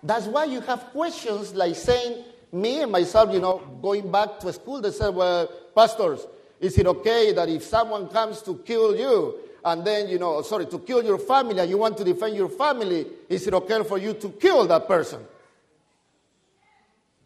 That's 0.01 0.27
why 0.27 0.45
you 0.45 0.61
have 0.61 0.85
questions 0.91 1.53
like 1.53 1.75
saying, 1.75 2.23
me 2.51 2.81
and 2.81 2.91
myself, 2.91 3.33
you 3.33 3.39
know, 3.39 3.59
going 3.81 4.11
back 4.11 4.39
to 4.39 4.53
school, 4.53 4.81
they 4.81 4.91
said, 4.91 5.13
well, 5.13 5.47
pastors, 5.75 6.25
is 6.59 6.77
it 6.77 6.87
okay 6.87 7.33
that 7.33 7.49
if 7.49 7.63
someone 7.63 8.07
comes 8.07 8.41
to 8.43 8.55
kill 8.65 8.95
you, 8.95 9.35
and 9.63 9.85
then, 9.85 10.07
you 10.07 10.17
know, 10.17 10.41
sorry, 10.41 10.65
to 10.67 10.79
kill 10.79 11.03
your 11.03 11.19
family, 11.19 11.59
and 11.59 11.69
you 11.69 11.77
want 11.77 11.97
to 11.97 12.03
defend 12.03 12.35
your 12.35 12.49
family, 12.49 13.05
is 13.27 13.45
it 13.45 13.53
okay 13.53 13.83
for 13.83 13.97
you 13.97 14.13
to 14.13 14.29
kill 14.29 14.65
that 14.67 14.87
person? 14.87 15.19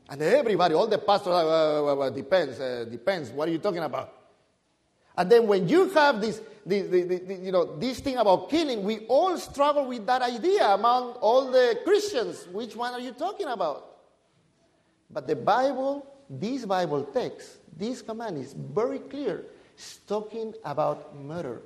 And 0.09 0.21
everybody, 0.21 0.73
all 0.73 0.87
the 0.87 0.97
pastors, 0.97 1.27
uh, 1.27 1.97
uh, 1.99 2.09
depends, 2.09 2.59
uh, 2.59 2.85
depends. 2.89 3.29
What 3.29 3.47
are 3.47 3.51
you 3.51 3.59
talking 3.59 3.83
about? 3.83 4.13
And 5.15 5.31
then 5.31 5.47
when 5.47 5.67
you 5.67 5.89
have 5.89 6.19
this, 6.19 6.41
this, 6.65 6.87
this, 6.89 7.21
this, 7.21 7.39
you 7.39 7.51
know, 7.51 7.77
this 7.77 7.99
thing 7.99 8.17
about 8.17 8.49
killing, 8.49 8.83
we 8.83 8.99
all 9.07 9.37
struggle 9.37 9.85
with 9.87 10.05
that 10.05 10.21
idea 10.21 10.67
among 10.67 11.11
all 11.13 11.51
the 11.51 11.79
Christians. 11.83 12.47
Which 12.51 12.75
one 12.75 12.93
are 12.93 12.99
you 12.99 13.11
talking 13.11 13.47
about? 13.47 13.97
But 15.09 15.27
the 15.27 15.35
Bible, 15.35 16.05
this 16.29 16.65
Bible 16.65 17.03
text, 17.03 17.57
this 17.77 18.01
command 18.01 18.37
is 18.37 18.53
very 18.53 18.99
clear. 18.99 19.45
It's 19.75 19.97
talking 20.07 20.53
about 20.63 21.15
murder. 21.15 21.61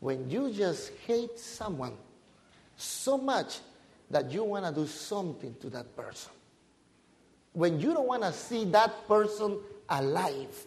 When 0.00 0.28
you 0.28 0.52
just 0.52 0.92
hate 1.06 1.38
someone 1.38 1.94
so 2.76 3.16
much 3.16 3.60
that 4.10 4.30
you 4.30 4.44
want 4.44 4.66
to 4.66 4.72
do 4.72 4.86
something 4.86 5.54
to 5.60 5.70
that 5.70 5.96
person. 5.96 6.32
When 7.52 7.80
you 7.80 7.94
don't 7.94 8.06
want 8.06 8.22
to 8.22 8.32
see 8.32 8.64
that 8.66 9.06
person 9.06 9.58
alive 9.88 10.66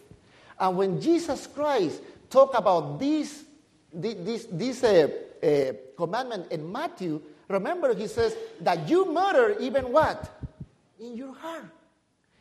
and 0.60 0.76
when 0.76 1.00
Jesus 1.00 1.46
Christ 1.46 2.02
talked 2.30 2.56
about 2.56 2.98
this 2.98 3.44
this, 3.92 4.46
this 4.50 4.84
uh, 4.84 5.08
uh, 5.42 5.72
commandment 5.96 6.50
in 6.52 6.70
Matthew, 6.70 7.20
remember 7.48 7.94
he 7.94 8.06
says 8.06 8.36
that 8.60 8.88
you 8.88 9.12
murder 9.12 9.56
even 9.60 9.92
what? 9.92 10.42
In 11.00 11.16
your 11.16 11.34
heart. 11.34 11.66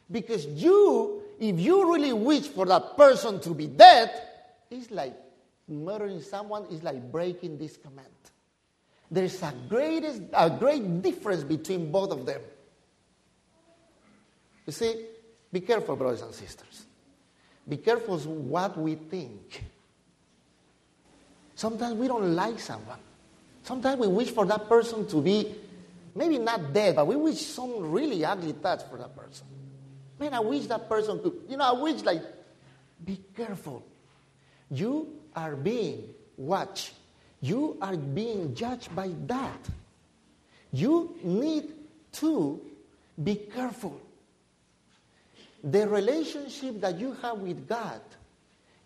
Because 0.10 0.46
you, 0.46 1.22
if 1.40 1.60
you 1.60 1.92
really 1.92 2.14
wish 2.14 2.48
for 2.48 2.66
that 2.66 2.96
person 2.98 3.40
to 3.42 3.50
be 3.52 3.68
dead, 3.68 4.12
it's 4.70 4.90
like 4.92 5.14
murdering 5.68 6.22
someone 6.22 6.66
is 6.72 6.84
like 6.84 7.12
breaking 7.12 7.58
this 7.58 7.78
command. 7.78 8.08
There's 9.10 9.42
a, 9.42 9.54
greatest, 9.70 10.22
a 10.34 10.50
great 10.50 11.02
difference 11.02 11.44
between 11.44 11.92
both 11.92 12.12
of 12.12 12.26
them. 12.26 12.42
You 14.66 14.74
see, 14.74 15.06
be 15.52 15.62
careful, 15.62 15.96
brothers 15.96 16.22
and 16.22 16.34
sisters. 16.34 16.86
Be 17.68 17.78
careful 17.78 18.18
what 18.20 18.78
we 18.78 18.96
think. 18.96 19.64
Sometimes 21.58 21.96
we 21.96 22.08
don't 22.08 22.36
like 22.36 22.60
someone. 22.60 23.00
Sometimes 23.64 24.00
we 24.00 24.08
wish 24.08 24.30
for 24.30 24.46
that 24.46 24.70
person 24.70 25.08
to 25.08 25.20
be 25.20 25.56
maybe 26.14 26.38
not 26.38 26.72
dead, 26.72 26.96
but 26.96 27.08
we 27.08 27.16
wish 27.16 27.42
some 27.42 27.92
really 27.92 28.24
ugly 28.24 28.54
touch 28.54 28.84
for 28.88 29.00
that 29.00 29.16
person. 29.18 29.48
Man, 30.20 30.36
I 30.36 30.40
wish 30.40 30.68
that 30.68 30.88
person 30.88 31.20
could, 31.20 31.34
you 31.50 31.58
know, 31.58 31.64
I 31.64 31.72
wish 31.82 32.04
like, 32.04 32.22
be 33.04 33.20
careful. 33.36 33.84
You 34.70 35.08
are 35.36 35.56
being 35.56 36.04
watched. 36.38 36.94
You 37.42 37.76
are 37.82 37.98
being 37.98 38.54
judged 38.54 38.96
by 38.96 39.10
that. 39.26 39.68
You 40.72 41.16
need 41.24 41.72
to 42.14 42.62
be 43.24 43.34
careful. 43.34 44.00
The 45.64 45.88
relationship 45.88 46.82
that 46.82 47.00
you 47.00 47.18
have 47.24 47.40
with 47.40 47.68
God 47.68 48.02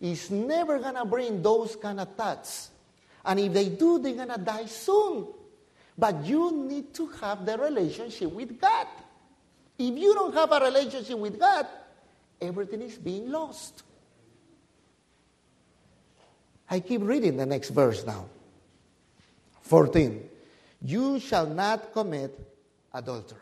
is 0.02 0.30
never 0.30 0.80
going 0.80 0.96
to 0.96 1.04
bring 1.04 1.40
those 1.40 1.76
kind 1.76 2.00
of 2.00 2.14
thoughts. 2.16 2.70
And 3.24 3.38
if 3.38 3.52
they 3.52 3.68
do, 3.68 4.00
they're 4.00 4.14
going 4.14 4.28
to 4.28 4.38
die 4.38 4.66
soon. 4.66 5.28
But 5.96 6.24
you 6.24 6.50
need 6.50 6.92
to 6.94 7.06
have 7.22 7.46
the 7.46 7.56
relationship 7.56 8.32
with 8.32 8.60
God. 8.60 8.88
If 9.78 9.96
you 9.96 10.12
don't 10.12 10.34
have 10.34 10.50
a 10.50 10.58
relationship 10.58 11.16
with 11.16 11.38
God, 11.38 11.66
everything 12.40 12.82
is 12.82 12.98
being 12.98 13.30
lost. 13.30 13.84
I 16.68 16.80
keep 16.80 17.02
reading 17.02 17.36
the 17.36 17.46
next 17.46 17.70
verse 17.70 18.04
now. 18.04 18.26
14. 19.62 20.28
You 20.82 21.20
shall 21.20 21.46
not 21.46 21.92
commit 21.92 22.36
adultery. 22.92 23.38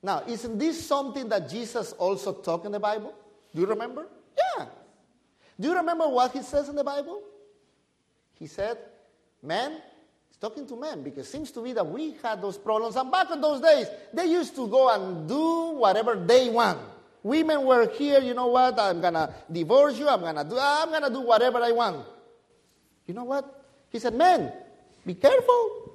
Now, 0.00 0.22
isn't 0.28 0.58
this 0.58 0.86
something 0.86 1.28
that 1.30 1.48
Jesus 1.48 1.92
also 1.92 2.34
taught 2.34 2.64
in 2.66 2.72
the 2.72 2.78
Bible? 2.78 3.14
Do 3.54 3.62
you 3.62 3.66
remember? 3.66 4.06
Yeah. 4.36 4.66
Do 5.58 5.68
you 5.68 5.76
remember 5.76 6.08
what 6.08 6.32
he 6.32 6.42
says 6.42 6.68
in 6.68 6.76
the 6.76 6.84
Bible? 6.84 7.22
He 8.34 8.46
said, 8.46 8.78
Man, 9.42 9.72
he's 10.28 10.36
talking 10.38 10.66
to 10.66 10.76
men 10.76 11.02
because 11.02 11.26
it 11.26 11.30
seems 11.30 11.50
to 11.52 11.62
be 11.62 11.72
that 11.74 11.86
we 11.86 12.16
had 12.22 12.42
those 12.42 12.58
problems. 12.58 12.96
And 12.96 13.10
back 13.10 13.30
in 13.30 13.40
those 13.40 13.60
days, 13.60 13.86
they 14.12 14.26
used 14.26 14.56
to 14.56 14.66
go 14.66 14.88
and 14.88 15.28
do 15.28 15.76
whatever 15.76 16.16
they 16.16 16.48
want. 16.50 16.78
Women 17.22 17.64
were 17.64 17.88
here, 17.88 18.20
you 18.20 18.34
know 18.34 18.48
what? 18.48 18.78
I'm 18.78 19.00
gonna 19.00 19.32
divorce 19.50 19.98
you, 19.98 20.08
I'm 20.08 20.20
gonna 20.20 20.44
do 20.44 20.58
I'm 20.58 20.90
gonna 20.90 21.10
do 21.10 21.20
whatever 21.20 21.58
I 21.58 21.72
want. 21.72 22.04
You 23.06 23.14
know 23.14 23.24
what? 23.24 23.64
He 23.90 23.98
said, 23.98 24.14
Men, 24.14 24.52
be 25.06 25.14
careful. 25.14 25.92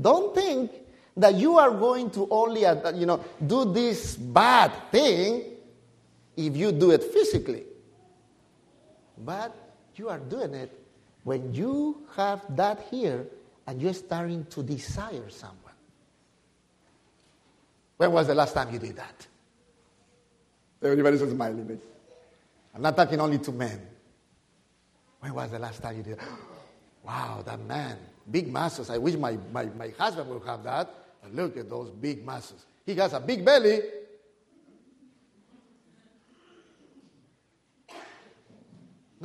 Don't 0.00 0.34
think 0.34 0.70
that 1.16 1.34
you 1.34 1.58
are 1.58 1.70
going 1.70 2.10
to 2.10 2.28
only, 2.30 2.66
uh, 2.66 2.92
you 2.92 3.06
know, 3.06 3.24
do 3.44 3.72
this 3.72 4.16
bad 4.16 4.72
thing 4.90 5.44
if 6.36 6.56
you 6.56 6.72
do 6.72 6.90
it 6.90 7.02
physically. 7.02 7.64
But 9.24 9.54
you 9.96 10.08
are 10.08 10.18
doing 10.18 10.54
it 10.54 10.72
when 11.24 11.52
you 11.54 12.06
have 12.14 12.42
that 12.56 12.86
here 12.90 13.26
and 13.66 13.80
you're 13.80 13.94
starting 13.94 14.44
to 14.46 14.62
desire 14.62 15.28
someone. 15.28 15.60
When 17.96 18.12
was 18.12 18.26
the 18.26 18.34
last 18.34 18.54
time 18.54 18.72
you 18.72 18.78
did 18.78 18.96
that? 18.96 19.26
Everybody's 20.82 21.20
smiling. 21.20 21.80
I'm 22.74 22.82
not 22.82 22.96
talking 22.96 23.18
only 23.20 23.38
to 23.38 23.52
men. 23.52 23.80
When 25.20 25.34
was 25.34 25.50
the 25.50 25.58
last 25.58 25.82
time 25.82 25.96
you 25.96 26.02
did? 26.02 26.18
Wow, 27.04 27.44
that 27.46 27.60
man, 27.60 27.98
big 28.28 28.52
muscles. 28.52 28.90
I 28.90 28.98
wish 28.98 29.14
my, 29.14 29.38
my, 29.52 29.66
my 29.66 29.90
husband 29.96 30.28
would 30.28 30.42
have 30.42 30.64
that. 30.64 30.92
And 31.22 31.36
look 31.36 31.56
at 31.56 31.70
those 31.70 31.88
big 31.88 32.24
muscles. 32.24 32.66
He 32.84 32.96
has 32.96 33.12
a 33.12 33.20
big 33.20 33.44
belly. 33.44 33.78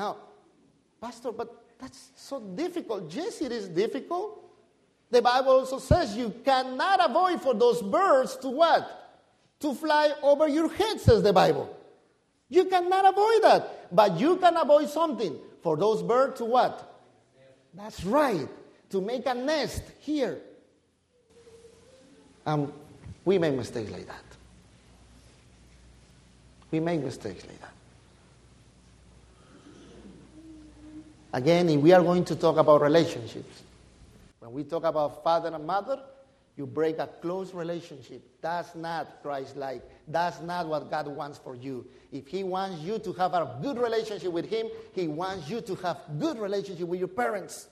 Now, 0.02 0.18
Pastor, 1.00 1.32
but 1.32 1.64
that's 1.78 2.10
so 2.16 2.40
difficult. 2.40 3.14
Yes, 3.14 3.40
it 3.40 3.52
is 3.52 3.70
difficult. 3.70 4.40
The 5.12 5.22
Bible 5.22 5.52
also 5.52 5.78
says 5.78 6.18
you 6.18 6.34
cannot 6.44 7.08
avoid 7.08 7.40
for 7.40 7.54
those 7.54 7.84
birds 7.84 8.36
to 8.38 8.48
what? 8.50 8.84
To 9.60 9.76
fly 9.76 10.12
over 10.24 10.48
your 10.48 10.74
head, 10.74 11.00
says 11.00 11.22
the 11.22 11.32
Bible. 11.32 11.70
You 12.50 12.66
cannot 12.66 13.14
avoid 13.14 13.44
that. 13.44 13.96
But 13.96 14.20
you 14.20 14.38
can 14.38 14.58
avoid 14.58 14.90
something. 14.90 15.38
For 15.62 15.78
those 15.78 16.02
birds 16.02 16.40
to 16.40 16.46
what? 16.46 17.00
That's 17.76 18.04
right. 18.04 18.50
To 18.90 19.02
make 19.02 19.28
a 19.28 19.36
nest 19.36 19.84
here. 20.00 20.40
Um, 22.48 22.74
we 23.24 23.38
make 23.38 23.54
mistakes 23.54 23.92
like 23.92 24.08
that. 24.08 24.26
We 26.72 26.80
make 26.80 27.04
mistakes 27.04 27.46
like 27.46 27.62
that. 27.62 27.72
Again, 31.34 31.70
if 31.70 31.80
we 31.80 31.94
are 31.94 32.02
going 32.02 32.26
to 32.26 32.36
talk 32.36 32.58
about 32.58 32.82
relationships, 32.82 33.64
when 34.40 34.52
we 34.52 34.64
talk 34.64 34.84
about 34.84 35.24
father 35.24 35.50
and 35.54 35.66
mother, 35.66 36.02
you 36.58 36.66
break 36.66 37.00
a 37.00 37.08
close 37.08 37.54
relationship. 37.54 38.22
That's 38.42 38.76
not 38.76 39.22
Christ 39.24 39.56
like. 39.56 39.82
That's 40.08 40.42
not 40.42 40.68
what 40.68 40.92
God 40.92 41.08
wants 41.08 41.38
for 41.38 41.56
you. 41.56 41.86
If 42.12 42.28
He 42.28 42.44
wants 42.44 42.82
you 42.82 43.00
to 43.00 43.14
have 43.14 43.34
a 43.34 43.58
good 43.62 43.78
relationship 43.78 44.32
with 44.32 44.50
Him, 44.50 44.68
He 44.94 45.08
wants 45.08 45.50
you 45.50 45.62
to 45.62 45.76
have 45.76 46.00
good 46.20 46.38
relationship 46.38 46.88
with 46.88 47.00
your 47.00 47.08
parents. 47.08 47.68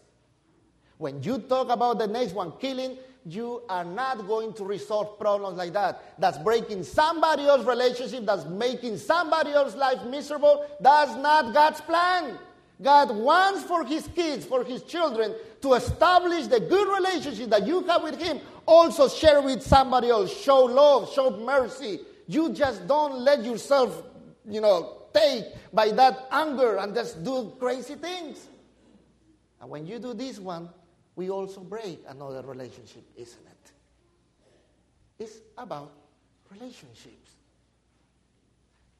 When 0.98 1.22
you 1.22 1.40
talk 1.40 1.70
about 1.70 2.00
the 2.00 2.08
next 2.08 2.34
one 2.34 2.54
killing, 2.60 2.98
you 3.26 3.62
are 3.68 3.84
not 3.84 4.26
going 4.26 4.54
to 4.54 4.64
resolve 4.64 5.20
problems 5.20 5.58
like 5.58 5.74
that. 5.74 6.16
That's 6.18 6.38
breaking 6.38 6.84
somebody 6.84 7.46
else's 7.46 7.68
relationship, 7.68 8.26
that's 8.26 8.46
making 8.46 8.98
somebody 8.98 9.52
else's 9.52 9.76
life 9.76 10.04
miserable. 10.06 10.66
That's 10.80 11.16
not 11.16 11.54
God's 11.54 11.82
plan. 11.82 12.38
God 12.82 13.16
wants 13.16 13.64
for 13.64 13.84
his 13.84 14.08
kids, 14.16 14.46
for 14.46 14.64
his 14.64 14.84
children, 14.84 15.36
to 15.62 15.74
establish 15.74 16.48
the 16.48 16.60
good 16.60 16.88
relationship 16.88 17.50
that 17.50 17.68
you 17.68 17.82
have 17.84 18.04
with 18.04 18.22
him. 18.22 18.40
Also 18.66 19.10
share 19.10 19.42
with 19.42 19.62
somebody 19.62 20.10
else. 20.10 20.32
Show 20.32 20.64
love, 20.64 21.12
show 21.12 21.32
mercy. 21.38 22.00
You 22.28 22.54
just 22.54 22.88
don't 22.88 23.20
let 23.20 23.44
yourself, 23.44 24.04
you 24.48 24.62
know, 24.62 24.98
take 25.14 25.46
by 25.74 25.92
that 25.92 26.28
anger 26.32 26.78
and 26.78 26.94
just 26.96 27.24
do 27.24 27.54
crazy 27.60 27.96
things. 27.96 28.48
And 29.60 29.70
when 29.70 29.86
you 29.86 30.00
do 30.00 30.14
this 30.14 30.40
one, 30.40 30.70
we 31.16 31.30
also 31.30 31.62
break 31.62 32.00
another 32.08 32.42
relationship, 32.44 33.04
isn't 33.18 33.46
it? 33.46 33.72
It's 35.20 35.42
about 35.58 35.92
relationships. 36.50 37.36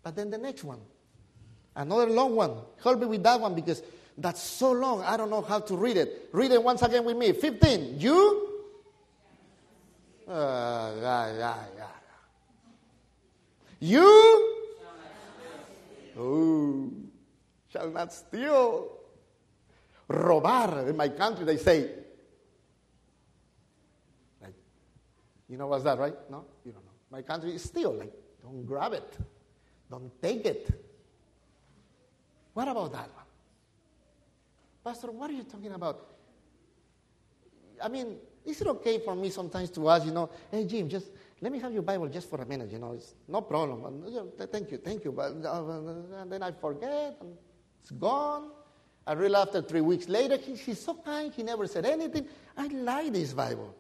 But 0.04 0.18
then 0.18 0.30
the 0.30 0.38
next 0.38 0.66
one, 0.66 0.80
another 1.80 2.08
long 2.08 2.36
one. 2.36 2.52
Help 2.84 3.00
me 3.00 3.06
with 3.08 3.24
that 3.24 3.40
one 3.40 3.56
because 3.56 3.82
that's 4.18 4.42
so 4.42 4.72
long. 4.72 5.02
I 5.02 5.18
don't 5.18 5.30
know 5.30 5.42
how 5.42 5.60
to 5.60 5.76
read 5.76 5.98
it. 5.98 6.30
Read 6.32 6.52
it 6.52 6.62
once 6.62 6.82
again 6.82 7.06
with 7.06 7.18
me. 7.18 7.32
15. 7.32 8.00
You? 8.00 8.48
Uh, 10.28 10.92
yeah, 11.02 11.38
yeah, 11.38 11.58
yeah. 11.78 11.88
You? 13.80 14.56
Oh, 16.20 16.92
shall 17.72 17.90
not 17.90 18.14
steal. 18.14 18.90
Robar. 20.10 20.90
In 20.90 20.98
my 20.98 21.10
country, 21.10 21.46
they 21.46 21.58
say, 21.58 21.90
You 25.50 25.58
know 25.58 25.66
what's 25.66 25.84
that, 25.84 25.98
right? 25.98 26.14
No? 26.30 26.46
You 26.64 26.72
don't 26.72 26.86
know. 26.86 26.92
My 27.10 27.24
country 27.24 27.56
is 27.56 27.64
still 27.64 27.94
like, 27.94 28.14
don't 28.44 28.66
grab 28.66 28.94
it. 28.94 29.18
Don't 29.90 30.12
take 30.22 30.46
it. 30.46 30.89
What 32.54 32.68
about 32.68 32.92
that 32.92 33.10
one? 33.14 33.26
Pastor, 34.84 35.12
what 35.12 35.30
are 35.30 35.34
you 35.34 35.44
talking 35.44 35.72
about? 35.72 36.08
I 37.82 37.88
mean, 37.88 38.18
is 38.46 38.62
it 38.62 38.68
okay 38.68 39.00
for 39.00 39.16
me 39.16 39.30
sometimes 39.30 39.70
to 39.72 39.90
ask, 39.90 40.06
you 40.06 40.12
know, 40.12 40.30
hey, 40.52 40.66
Jim, 40.66 40.90
just 40.90 41.08
let 41.42 41.52
me 41.52 41.60
have 41.60 41.72
your 41.72 41.84
Bible 41.84 42.08
just 42.08 42.30
for 42.30 42.42
a 42.42 42.46
minute, 42.46 42.72
you 42.72 42.80
know, 42.80 42.94
it's 42.94 43.14
no 43.28 43.42
problem. 43.42 44.32
Thank 44.52 44.72
you, 44.72 44.78
thank 44.78 45.06
you. 45.06 45.12
But 45.12 45.46
uh, 45.46 46.22
and 46.22 46.32
then 46.32 46.44
I 46.44 46.52
forget, 46.52 47.18
and 47.22 47.38
it's 47.82 47.92
gone. 47.92 48.52
I 49.08 49.14
realize 49.14 49.48
after 49.48 49.62
three 49.62 49.82
weeks 49.82 50.08
later, 50.08 50.38
he, 50.38 50.56
he's 50.56 50.80
so 50.80 50.94
kind, 50.96 51.34
he 51.34 51.44
never 51.44 51.66
said 51.68 51.86
anything. 51.86 52.28
I 52.58 52.68
like 52.68 53.14
this 53.14 53.34
Bible. 53.34 53.74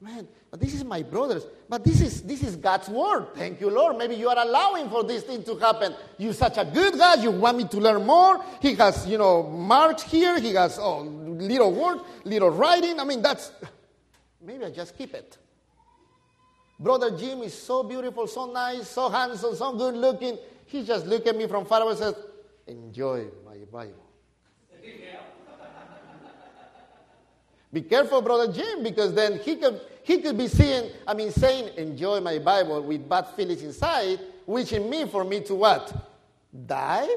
Man, 0.00 0.28
but 0.50 0.60
this 0.60 0.74
is 0.74 0.84
my 0.84 1.02
brothers. 1.02 1.46
But 1.68 1.82
this 1.82 2.00
is 2.00 2.22
this 2.22 2.42
is 2.42 2.56
God's 2.56 2.88
word. 2.88 3.28
Thank 3.34 3.60
you, 3.60 3.70
Lord. 3.70 3.96
Maybe 3.96 4.16
you 4.16 4.28
are 4.28 4.38
allowing 4.38 4.90
for 4.90 5.02
this 5.02 5.22
thing 5.22 5.42
to 5.44 5.56
happen. 5.56 5.94
You're 6.18 6.34
such 6.34 6.58
a 6.58 6.64
good 6.64 6.94
God. 6.94 7.22
You 7.22 7.30
want 7.30 7.56
me 7.56 7.64
to 7.68 7.78
learn 7.78 8.04
more. 8.04 8.44
He 8.60 8.74
has, 8.74 9.06
you 9.06 9.16
know, 9.16 9.44
marks 9.44 10.02
here. 10.02 10.38
He 10.38 10.52
has 10.54 10.78
oh, 10.78 11.00
little 11.00 11.72
word, 11.72 12.00
little 12.24 12.50
writing. 12.50 13.00
I 13.00 13.04
mean, 13.04 13.22
that's 13.22 13.52
maybe 14.42 14.64
I 14.64 14.70
just 14.70 14.96
keep 14.98 15.14
it. 15.14 15.38
Brother 16.78 17.16
Jim 17.16 17.42
is 17.42 17.54
so 17.54 17.82
beautiful, 17.82 18.26
so 18.26 18.52
nice, 18.52 18.88
so 18.88 19.08
handsome, 19.08 19.54
so 19.54 19.72
good 19.72 19.94
looking. 19.94 20.36
He 20.66 20.84
just 20.84 21.06
looked 21.06 21.26
at 21.28 21.36
me 21.36 21.46
from 21.46 21.64
far 21.64 21.80
away 21.80 21.92
and 21.92 21.98
says, 21.98 22.14
Enjoy 22.66 23.26
my 23.44 23.56
Bible. 23.70 24.03
Be 27.74 27.82
careful, 27.82 28.22
Brother 28.22 28.52
Jim, 28.52 28.84
because 28.84 29.12
then 29.14 29.40
he 29.40 29.56
could, 29.56 29.80
he 30.04 30.18
could 30.18 30.38
be 30.38 30.46
seeing, 30.46 30.92
I 31.08 31.12
mean, 31.12 31.32
saying, 31.32 31.70
enjoy 31.76 32.20
my 32.20 32.38
Bible 32.38 32.80
with 32.80 33.08
bad 33.08 33.26
feelings 33.30 33.62
inside, 33.62 34.20
wishing 34.46 34.88
me 34.88 35.06
for 35.06 35.24
me 35.24 35.40
to 35.40 35.56
what? 35.56 35.92
Die? 36.66 37.08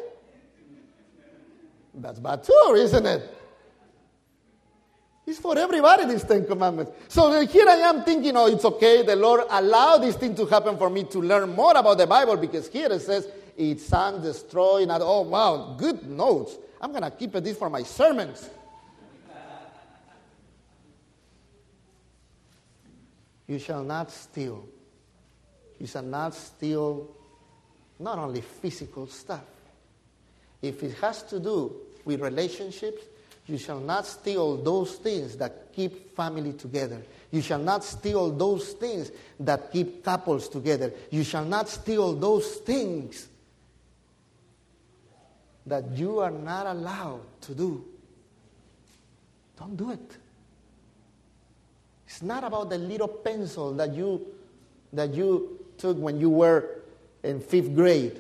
That's 1.94 2.20
bad 2.20 2.44
too, 2.44 2.74
isn't 2.76 3.06
it? 3.06 3.36
It's 5.28 5.38
for 5.38 5.56
everybody, 5.56 6.06
these 6.06 6.24
Ten 6.24 6.44
Commandments. 6.48 6.92
So 7.08 7.32
uh, 7.32 7.46
here 7.46 7.68
I 7.70 7.76
am 7.76 8.04
thinking, 8.04 8.36
oh, 8.36 8.48
it's 8.48 8.66
okay. 8.66 9.04
The 9.04 9.16
Lord 9.16 9.42
allowed 9.52 10.00
this 10.00 10.16
thing 10.16 10.34
to 10.36 10.46
happen 10.48 10.76
for 10.76 10.90
me 10.90 11.04
to 11.04 11.20
learn 11.20 11.54
more 11.54 11.78
about 11.78 12.00
the 12.00 12.08
Bible 12.08 12.36
because 12.36 12.68
here 12.70 12.92
it 12.92 13.02
says, 13.02 13.28
it's 13.56 13.86
sun 13.86 14.24
destroying. 14.24 14.90
Oh, 14.90 15.22
wow, 15.22 15.76
good 15.78 16.10
notes. 16.10 16.58
I'm 16.82 16.92
going 16.92 17.04
to 17.04 17.12
keep 17.12 17.34
this 17.34 17.58
for 17.58 17.70
my 17.70 17.84
sermons. 17.84 18.50
You 23.48 23.60
shall 23.60 23.84
not 23.84 24.12
steal. 24.12 24.68
You 25.80 25.88
shall 25.88 26.04
not 26.04 26.34
steal 26.34 27.10
not 28.00 28.20
only 28.20 28.42
physical 28.42 29.08
stuff. 29.08 29.44
If 30.62 30.84
it 30.84 30.96
has 30.96 31.24
to 31.24 31.40
do 31.40 31.76
with 32.04 32.22
relationships, 32.22 33.04
you 33.48 33.58
shall 33.58 33.80
not 33.80 34.06
steal 34.06 34.58
those 34.58 34.96
things 34.96 35.38
that 35.38 35.74
keep 35.74 36.16
family 36.16 36.54
together. 36.54 37.02
You 37.32 37.42
shall 37.42 37.60
not 37.60 37.84
steal 37.84 38.32
those 38.32 38.74
things 38.74 39.12
that 39.40 39.72
keep 39.72 40.04
couples 40.04 40.50
together. 40.50 40.94
You 41.12 41.24
shall 41.24 41.46
not 41.46 41.70
steal 41.70 42.14
those 42.14 42.56
things 42.58 43.28
that 45.66 45.92
you 45.92 46.20
are 46.20 46.32
not 46.32 46.66
allowed 46.66 47.22
to 47.42 47.56
do. 47.56 47.86
Don't 49.58 49.76
do 49.76 49.92
it. 49.92 50.18
It's 52.18 52.24
not 52.24 52.44
about 52.44 52.72
the 52.72 52.80
little 52.80 53.08
pencil 53.08 53.76
that 53.76 53.94
you, 53.94 54.26
that 54.92 55.14
you 55.14 55.64
took 55.78 55.96
when 56.00 56.20
you 56.20 56.32
were 56.32 56.80
in 57.22 57.40
fifth 57.40 57.76
grade. 57.76 58.20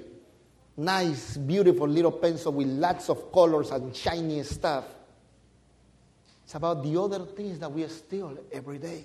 Nice, 0.77 1.35
beautiful 1.35 1.87
little 1.87 2.11
pencil 2.11 2.51
with 2.53 2.67
lots 2.67 3.09
of 3.09 3.31
colors 3.31 3.71
and 3.71 3.95
shiny 3.95 4.43
stuff. 4.43 4.85
It's 6.43 6.53
about 6.53 6.83
the 6.83 6.95
other 7.01 7.25
things 7.25 7.57
that 7.57 7.71
we 7.71 7.87
steal 7.87 8.37
every 8.53 8.77
day. 8.77 9.03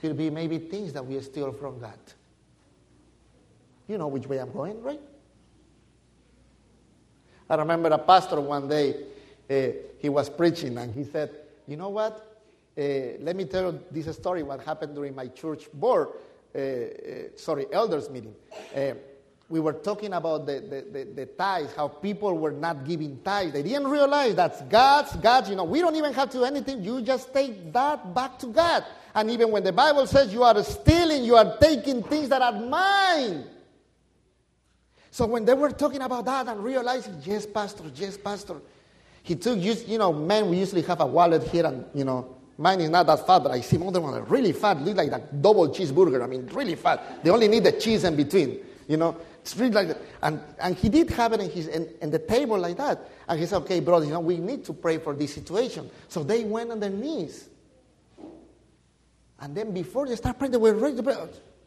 Could 0.00 0.16
be 0.16 0.30
maybe 0.30 0.58
things 0.58 0.92
that 0.92 1.04
we 1.04 1.20
steal 1.22 1.50
from 1.50 1.80
God. 1.80 1.98
You 3.88 3.98
know 3.98 4.06
which 4.06 4.28
way 4.28 4.38
I'm 4.38 4.52
going, 4.52 4.80
right? 4.80 5.00
I 7.50 7.56
remember 7.56 7.88
a 7.88 7.98
pastor 7.98 8.40
one 8.40 8.68
day 8.68 8.94
he 9.98 10.08
was 10.08 10.30
preaching 10.30 10.78
and 10.78 10.94
he 10.94 11.04
said, 11.04 11.30
You 11.66 11.76
know 11.76 11.88
what? 11.88 12.28
Uh, 12.76 13.18
let 13.20 13.36
me 13.36 13.44
tell 13.44 13.72
you 13.72 13.80
this 13.90 14.14
story, 14.16 14.42
what 14.42 14.60
happened 14.62 14.94
during 14.94 15.14
my 15.14 15.26
church 15.28 15.70
board, 15.74 16.08
uh, 16.54 16.60
sorry, 17.36 17.66
elders 17.70 18.08
meeting. 18.08 18.34
we 19.48 19.60
were 19.60 19.74
talking 19.74 20.14
about 20.14 20.46
the, 20.46 20.60
the, 20.60 20.86
the, 20.90 21.04
the 21.14 21.26
tithes, 21.26 21.74
how 21.74 21.88
people 21.88 22.38
were 22.38 22.50
not 22.50 22.86
giving 22.86 23.20
tithes. 23.22 23.52
They 23.52 23.62
didn't 23.62 23.88
realize 23.88 24.34
that's 24.34 24.62
God's, 24.62 25.14
God's, 25.16 25.50
you 25.50 25.56
know, 25.56 25.64
we 25.64 25.80
don't 25.80 25.96
even 25.96 26.14
have 26.14 26.30
to 26.30 26.38
do 26.38 26.44
anything. 26.44 26.82
You 26.82 27.02
just 27.02 27.34
take 27.34 27.70
that 27.74 28.14
back 28.14 28.38
to 28.38 28.46
God. 28.46 28.84
And 29.14 29.30
even 29.30 29.50
when 29.50 29.62
the 29.62 29.72
Bible 29.72 30.06
says 30.06 30.32
you 30.32 30.42
are 30.42 30.62
stealing, 30.64 31.24
you 31.24 31.36
are 31.36 31.58
taking 31.58 32.02
things 32.02 32.30
that 32.30 32.40
are 32.40 32.58
mine. 32.58 33.44
So 35.10 35.26
when 35.26 35.44
they 35.44 35.52
were 35.52 35.70
talking 35.70 36.00
about 36.00 36.24
that 36.24 36.48
and 36.48 36.64
realizing, 36.64 37.20
yes, 37.22 37.44
Pastor, 37.44 37.84
yes, 37.94 38.16
Pastor, 38.16 38.56
he 39.22 39.36
took, 39.36 39.58
you 39.58 39.98
know, 39.98 40.12
men, 40.12 40.50
we 40.50 40.58
usually 40.58 40.82
have 40.82 41.00
a 41.00 41.06
wallet 41.06 41.44
here, 41.44 41.66
and, 41.66 41.84
you 41.94 42.04
know, 42.04 42.36
mine 42.58 42.80
is 42.80 42.90
not 42.90 43.06
that 43.06 43.26
fat, 43.26 43.40
but 43.40 43.52
I 43.52 43.60
see 43.60 43.76
other 43.84 44.02
are 44.02 44.22
really 44.22 44.52
fat, 44.52 44.80
look 44.82 44.96
like 44.96 45.10
that 45.10 45.40
double 45.40 45.68
cheeseburger. 45.68 46.22
I 46.22 46.26
mean, 46.26 46.48
really 46.52 46.74
fat. 46.74 47.22
They 47.22 47.30
only 47.30 47.48
need 47.48 47.64
the 47.64 47.72
cheese 47.72 48.04
in 48.04 48.16
between, 48.16 48.58
you 48.88 48.96
know. 48.96 49.16
It's 49.40 49.56
really 49.56 49.72
like 49.72 49.88
that. 49.88 49.98
And, 50.22 50.40
and 50.60 50.76
he 50.76 50.88
did 50.88 51.10
have 51.10 51.32
it 51.32 51.40
in, 51.40 51.50
his, 51.50 51.66
in, 51.66 51.88
in 52.00 52.10
the 52.10 52.18
table 52.18 52.58
like 52.58 52.76
that. 52.76 53.10
And 53.28 53.40
he 53.40 53.46
said, 53.46 53.56
okay, 53.62 53.80
brothers, 53.80 54.06
you 54.08 54.14
know, 54.14 54.20
we 54.20 54.38
need 54.38 54.64
to 54.66 54.72
pray 54.72 54.98
for 54.98 55.14
this 55.14 55.34
situation. 55.34 55.90
So 56.08 56.22
they 56.22 56.44
went 56.44 56.70
on 56.70 56.78
their 56.78 56.90
knees. 56.90 57.48
And 59.40 59.56
then 59.56 59.72
before 59.72 60.06
they 60.06 60.14
start 60.14 60.38
praying, 60.38 60.52
they 60.52 60.58
were 60.58 60.74
ready 60.74 60.96
to 60.96 61.02
pray. 61.02 61.16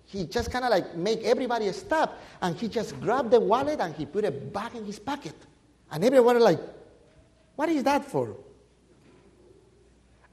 He 0.05 0.25
just 0.25 0.51
kind 0.51 0.63
of 0.63 0.71
like 0.71 0.95
make 0.95 1.23
everybody 1.23 1.69
stop. 1.73 2.17
And 2.41 2.55
he 2.55 2.69
just 2.69 2.97
grabbed 3.01 3.31
the 3.31 3.41
wallet 3.41 3.81
and 3.81 3.93
he 3.93 4.05
put 4.05 4.23
it 4.23 4.53
back 4.53 4.73
in 4.73 4.85
his 4.85 4.99
pocket. 4.99 5.35
And 5.91 6.03
everyone 6.05 6.39
like, 6.39 6.61
what 7.55 7.69
is 7.69 7.83
that 7.83 8.05
for? 8.05 8.35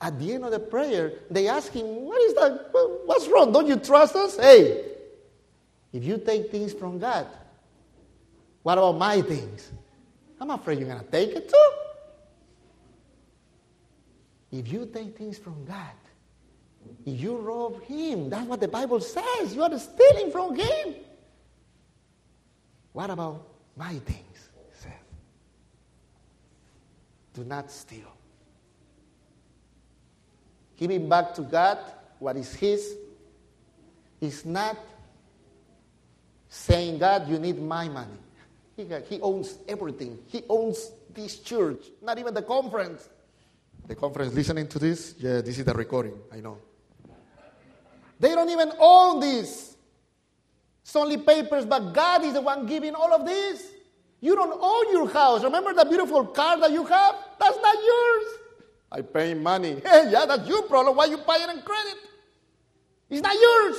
At 0.00 0.18
the 0.18 0.32
end 0.34 0.44
of 0.44 0.50
the 0.50 0.58
prayer, 0.58 1.12
they 1.30 1.46
ask 1.46 1.72
him, 1.72 1.86
What 2.04 2.20
is 2.22 2.34
that? 2.34 2.70
What's 3.06 3.28
wrong? 3.28 3.52
Don't 3.52 3.68
you 3.68 3.76
trust 3.76 4.16
us? 4.16 4.36
Hey, 4.36 4.84
if 5.92 6.02
you 6.02 6.18
take 6.18 6.50
things 6.50 6.72
from 6.72 6.98
God, 6.98 7.26
what 8.62 8.78
about 8.78 8.98
my 8.98 9.22
things? 9.22 9.70
I'm 10.40 10.50
afraid 10.50 10.80
you're 10.80 10.88
going 10.88 11.04
to 11.04 11.10
take 11.10 11.30
it 11.30 11.48
too. 11.48 11.70
If 14.50 14.72
you 14.72 14.86
take 14.92 15.16
things 15.16 15.38
from 15.38 15.64
God, 15.64 15.94
if 17.06 17.20
you 17.20 17.36
rob 17.36 17.82
Him, 17.84 18.28
that's 18.28 18.46
what 18.46 18.60
the 18.60 18.68
Bible 18.68 19.00
says. 19.00 19.54
You 19.54 19.62
are 19.62 19.78
stealing 19.78 20.30
from 20.30 20.56
Him. 20.56 20.96
What 22.92 23.10
about 23.10 23.46
my 23.76 23.94
things? 24.00 24.31
Do 27.34 27.44
not 27.44 27.70
steal. 27.70 28.12
Giving 30.76 31.08
back 31.08 31.34
to 31.34 31.42
God 31.42 31.78
what 32.18 32.36
is 32.36 32.54
His 32.54 32.96
is 34.20 34.44
not 34.44 34.76
saying, 36.48 36.98
God, 36.98 37.28
you 37.28 37.38
need 37.38 37.60
my 37.60 37.88
money. 37.88 38.18
He, 38.76 38.86
he 39.08 39.20
owns 39.20 39.58
everything. 39.68 40.18
He 40.26 40.44
owns 40.48 40.92
this 41.12 41.38
church, 41.40 41.84
not 42.00 42.18
even 42.18 42.34
the 42.34 42.42
conference. 42.42 43.08
The 43.86 43.94
conference 43.94 44.32
listening 44.32 44.68
to 44.68 44.78
this? 44.78 45.14
Yeah, 45.18 45.40
this 45.40 45.58
is 45.58 45.64
the 45.64 45.74
recording, 45.74 46.14
I 46.32 46.40
know. 46.40 46.58
They 48.20 48.34
don't 48.34 48.50
even 48.50 48.72
own 48.78 49.20
this. 49.20 49.76
It's 50.82 50.94
only 50.94 51.16
papers, 51.16 51.64
but 51.64 51.92
God 51.92 52.24
is 52.24 52.34
the 52.34 52.40
one 52.40 52.66
giving 52.66 52.94
all 52.94 53.12
of 53.12 53.26
this. 53.26 53.71
You 54.22 54.36
don't 54.36 54.56
own 54.58 54.92
your 54.92 55.08
house. 55.10 55.42
Remember 55.42 55.74
the 55.74 55.84
beautiful 55.84 56.24
car 56.24 56.58
that 56.60 56.70
you 56.70 56.86
have? 56.86 57.16
That's 57.40 57.58
not 57.60 57.74
yours. 57.74 58.24
I 58.90 59.00
pay 59.02 59.34
money. 59.34 59.82
Hey, 59.84 60.10
yeah, 60.10 60.24
that's 60.26 60.48
your 60.48 60.62
problem. 60.62 60.96
Why 60.96 61.06
you 61.06 61.18
pay 61.18 61.42
it 61.42 61.50
in 61.50 61.60
credit? 61.62 61.96
It's 63.10 63.20
not 63.20 63.34
yours. 63.34 63.76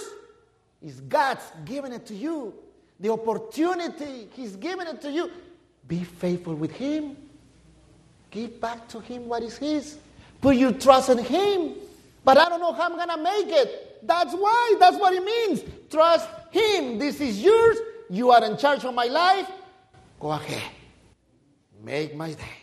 It's 0.82 1.00
God's 1.00 1.46
giving 1.64 1.94
it 1.94 2.06
to 2.08 2.14
you. 2.14 2.54
The 3.00 3.10
opportunity, 3.10 4.28
He's 4.34 4.58
giving 4.58 4.86
it 4.86 5.02
to 5.02 5.12
you. 5.12 5.32
Be 5.88 6.04
faithful 6.04 6.56
with 6.56 6.72
Him. 6.72 7.16
Give 8.30 8.60
back 8.60 8.90
to 8.90 9.00
Him 9.00 9.30
what 9.30 9.44
is 9.44 9.58
His. 9.58 9.98
Put 10.42 10.58
your 10.58 10.74
trust 10.74 11.10
in 11.10 11.20
Him. 11.20 11.76
But 12.26 12.38
I 12.38 12.50
don't 12.50 12.60
know 12.60 12.74
how 12.74 12.90
I'm 12.90 12.96
going 12.96 13.10
to 13.10 13.18
make 13.18 13.48
it. 13.48 14.06
That's 14.06 14.34
why. 14.34 14.76
That's 14.78 14.98
what 14.98 15.14
it 15.14 15.24
means. 15.24 15.64
Trust 15.90 16.28
Him. 16.52 17.00
This 17.00 17.22
is 17.22 17.42
yours. 17.42 17.78
You 18.10 18.32
are 18.32 18.44
in 18.44 18.58
charge 18.58 18.84
of 18.84 18.94
my 18.94 19.06
life. 19.06 19.48
Go 20.24 20.32
ahead. 20.32 20.72
Make 21.84 22.16
my 22.16 22.32
day. 22.32 22.58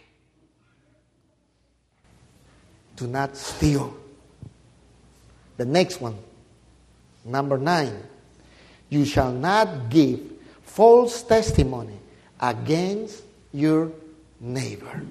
Do 2.97 3.07
not 3.07 3.37
steal. 3.37 3.95
The 5.59 5.67
next 5.67 6.01
one, 6.01 6.17
number 7.23 7.59
nine. 7.59 8.03
You 8.89 9.05
shall 9.05 9.31
not 9.31 9.91
give 9.91 10.21
false 10.63 11.23
testimony 11.23 11.99
against 12.41 13.25
your 13.53 13.93
neighbor. 14.41 15.03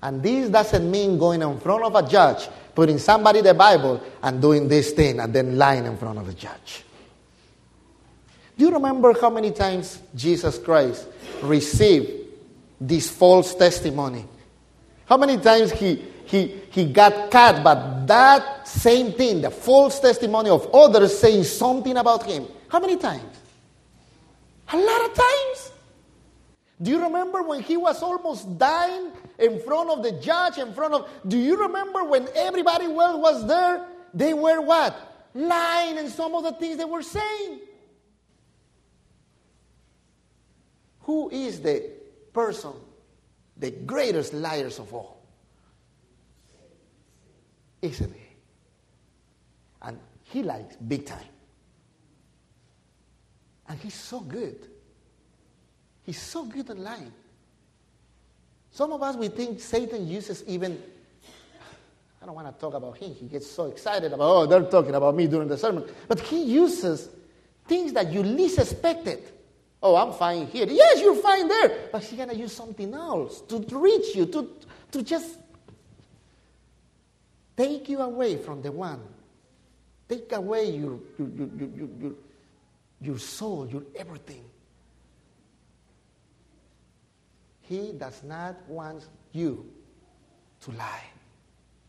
And 0.00 0.22
this 0.22 0.50
doesn't 0.50 0.88
mean 0.88 1.18
going 1.18 1.42
in 1.42 1.58
front 1.58 1.82
of 1.82 1.96
a 1.96 2.08
judge, 2.08 2.48
putting 2.76 2.98
somebody 2.98 3.40
the 3.40 3.54
Bible, 3.54 4.00
and 4.22 4.40
doing 4.40 4.68
this 4.68 4.92
thing 4.92 5.18
and 5.18 5.34
then 5.34 5.58
lying 5.58 5.84
in 5.84 5.96
front 5.96 6.16
of 6.16 6.28
the 6.28 6.34
judge. 6.34 6.84
Do 8.58 8.64
you 8.64 8.72
remember 8.72 9.14
how 9.18 9.30
many 9.30 9.52
times 9.52 10.00
Jesus 10.16 10.58
Christ 10.58 11.06
received 11.42 12.10
this 12.80 13.08
false 13.08 13.54
testimony? 13.54 14.26
How 15.06 15.16
many 15.16 15.38
times 15.38 15.70
he, 15.70 16.04
he, 16.26 16.60
he 16.70 16.92
got 16.92 17.30
cut, 17.30 17.62
but 17.62 18.06
that 18.08 18.66
same 18.66 19.12
thing, 19.12 19.40
the 19.42 19.50
false 19.50 20.00
testimony 20.00 20.50
of 20.50 20.68
others 20.74 21.16
saying 21.16 21.44
something 21.44 21.96
about 21.96 22.24
him. 22.24 22.46
How 22.66 22.80
many 22.80 22.96
times? 22.96 23.22
A 24.72 24.76
lot 24.76 25.04
of 25.08 25.14
times. 25.14 25.72
Do 26.82 26.90
you 26.90 27.02
remember 27.02 27.42
when 27.42 27.62
he 27.62 27.76
was 27.76 28.02
almost 28.02 28.58
dying 28.58 29.12
in 29.38 29.60
front 29.60 29.90
of 29.90 30.02
the 30.02 30.12
judge, 30.20 30.58
in 30.58 30.72
front 30.74 30.94
of. 30.94 31.08
Do 31.26 31.38
you 31.38 31.56
remember 31.56 32.04
when 32.04 32.28
everybody 32.34 32.86
else 32.86 33.18
was 33.18 33.46
there? 33.46 33.86
They 34.12 34.34
were 34.34 34.60
what? 34.60 35.28
Lying 35.32 35.96
in 35.96 36.08
some 36.08 36.34
of 36.34 36.42
the 36.42 36.52
things 36.52 36.76
they 36.76 36.84
were 36.84 37.02
saying. 37.02 37.60
Who 41.08 41.30
is 41.30 41.62
the 41.62 41.90
person, 42.34 42.74
the 43.56 43.70
greatest 43.70 44.34
liars 44.34 44.78
of 44.78 44.92
all? 44.92 45.22
Isn't 47.80 48.12
he? 48.12 48.26
And 49.80 49.98
he 50.24 50.42
likes 50.42 50.76
big 50.76 51.06
time. 51.06 51.24
And 53.70 53.78
he's 53.80 53.94
so 53.94 54.20
good. 54.20 54.68
He's 56.02 56.20
so 56.20 56.44
good 56.44 56.68
at 56.68 56.78
lying. 56.78 57.14
Some 58.70 58.92
of 58.92 59.02
us, 59.02 59.16
we 59.16 59.28
think 59.28 59.60
Satan 59.60 60.06
uses 60.06 60.44
even, 60.46 60.78
I 62.20 62.26
don't 62.26 62.34
want 62.34 62.54
to 62.54 62.60
talk 62.60 62.74
about 62.74 62.98
him. 62.98 63.14
He 63.14 63.28
gets 63.28 63.50
so 63.50 63.64
excited 63.64 64.12
about, 64.12 64.30
oh, 64.30 64.44
they're 64.44 64.60
talking 64.64 64.94
about 64.94 65.16
me 65.16 65.26
during 65.26 65.48
the 65.48 65.56
sermon. 65.56 65.86
But 66.06 66.20
he 66.20 66.42
uses 66.42 67.08
things 67.66 67.94
that 67.94 68.12
you 68.12 68.22
least 68.22 68.58
expected. 68.58 69.32
Oh, 69.82 69.94
I'm 69.94 70.12
fine 70.12 70.46
here. 70.46 70.66
Yes, 70.68 71.00
you're 71.00 71.14
fine 71.14 71.46
there. 71.46 71.88
But 71.92 72.02
he's 72.02 72.16
going 72.16 72.30
to 72.30 72.36
use 72.36 72.52
something 72.52 72.92
else 72.92 73.42
to 73.42 73.58
reach 73.78 74.14
you, 74.14 74.26
to, 74.26 74.48
to 74.90 75.02
just 75.02 75.38
take 77.56 77.88
you 77.88 78.00
away 78.00 78.36
from 78.36 78.60
the 78.60 78.72
one. 78.72 79.00
Take 80.08 80.32
away 80.32 80.70
your, 80.70 80.98
your, 81.18 81.28
your, 81.28 81.88
your, 82.00 82.12
your 83.00 83.18
soul, 83.18 83.68
your 83.68 83.82
everything. 83.94 84.42
He 87.60 87.92
does 87.92 88.22
not 88.24 88.56
want 88.66 89.06
you 89.32 89.66
to 90.62 90.70
lie, 90.72 91.04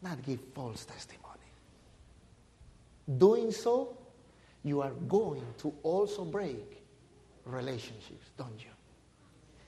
not 0.02 0.21
give 0.23 0.41
false 0.54 0.86
testimony. 0.86 1.25
Doing 3.17 3.52
so, 3.52 3.97
you 4.63 4.82
are 4.82 4.91
going 5.08 5.45
to 5.60 5.73
also 5.82 6.25
break 6.25 6.78
relationships, 7.51 8.29
don't 8.38 8.59
you? 8.59 8.71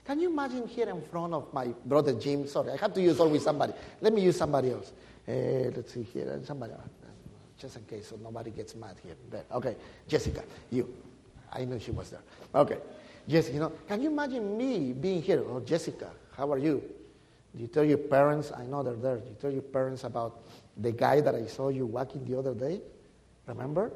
Can 0.06 0.20
you 0.20 0.30
imagine 0.30 0.67
here 0.67 0.89
in 0.89 1.02
front 1.02 1.34
of 1.34 1.54
my 1.54 1.67
brother 1.86 2.13
Jim? 2.13 2.48
Sorry, 2.48 2.72
I 2.72 2.78
have 2.78 2.94
to 2.94 3.02
use 3.02 3.20
always 3.20 3.44
somebody. 3.44 3.74
Let 4.02 4.13
me 4.13 4.22
use 4.22 4.38
somebody 4.38 4.72
else. 4.72 4.91
Uh, 5.28 5.72
let's 5.76 5.94
see 5.94 6.04
here. 6.04 6.39
Somebody, 6.44 6.74
just 7.58 7.78
in 7.78 7.84
case 7.84 8.08
so 8.08 8.17
nobody 8.22 8.50
gets 8.52 8.76
mad 8.76 8.96
here. 9.04 9.15
There. 9.30 9.44
Okay, 9.52 9.76
Jessica, 10.08 10.44
you. 10.72 10.91
I 11.52 11.65
knew 11.65 11.80
she 11.80 11.91
was 11.91 12.10
there. 12.10 12.24
Okay. 12.56 12.78
Jessica, 13.28 13.54
you 13.54 13.60
know, 13.60 13.72
can 13.88 14.02
you 14.02 14.10
imagine 14.10 14.58
me 14.58 14.94
being 14.94 15.22
here? 15.22 15.44
Oh, 15.48 15.60
Jessica, 15.60 16.10
how 16.36 16.52
are 16.52 16.58
you? 16.58 16.82
Do 17.56 17.62
you 17.62 17.67
tell 17.67 17.84
your 17.84 17.98
parents, 17.98 18.52
I 18.52 18.65
know 18.65 18.82
they're 18.82 18.96
there, 18.96 19.17
you 19.17 19.36
tell 19.39 19.52
your 19.52 19.62
parents 19.62 20.04
about 20.04 20.41
the 20.78 20.91
guy 20.91 21.22
that 21.22 21.36
I 21.36 21.46
saw 21.46 21.70
you 21.70 21.86
walking 21.86 22.26
the 22.26 22.39
other 22.39 22.54
day? 22.54 22.82
Remember? 23.46 23.91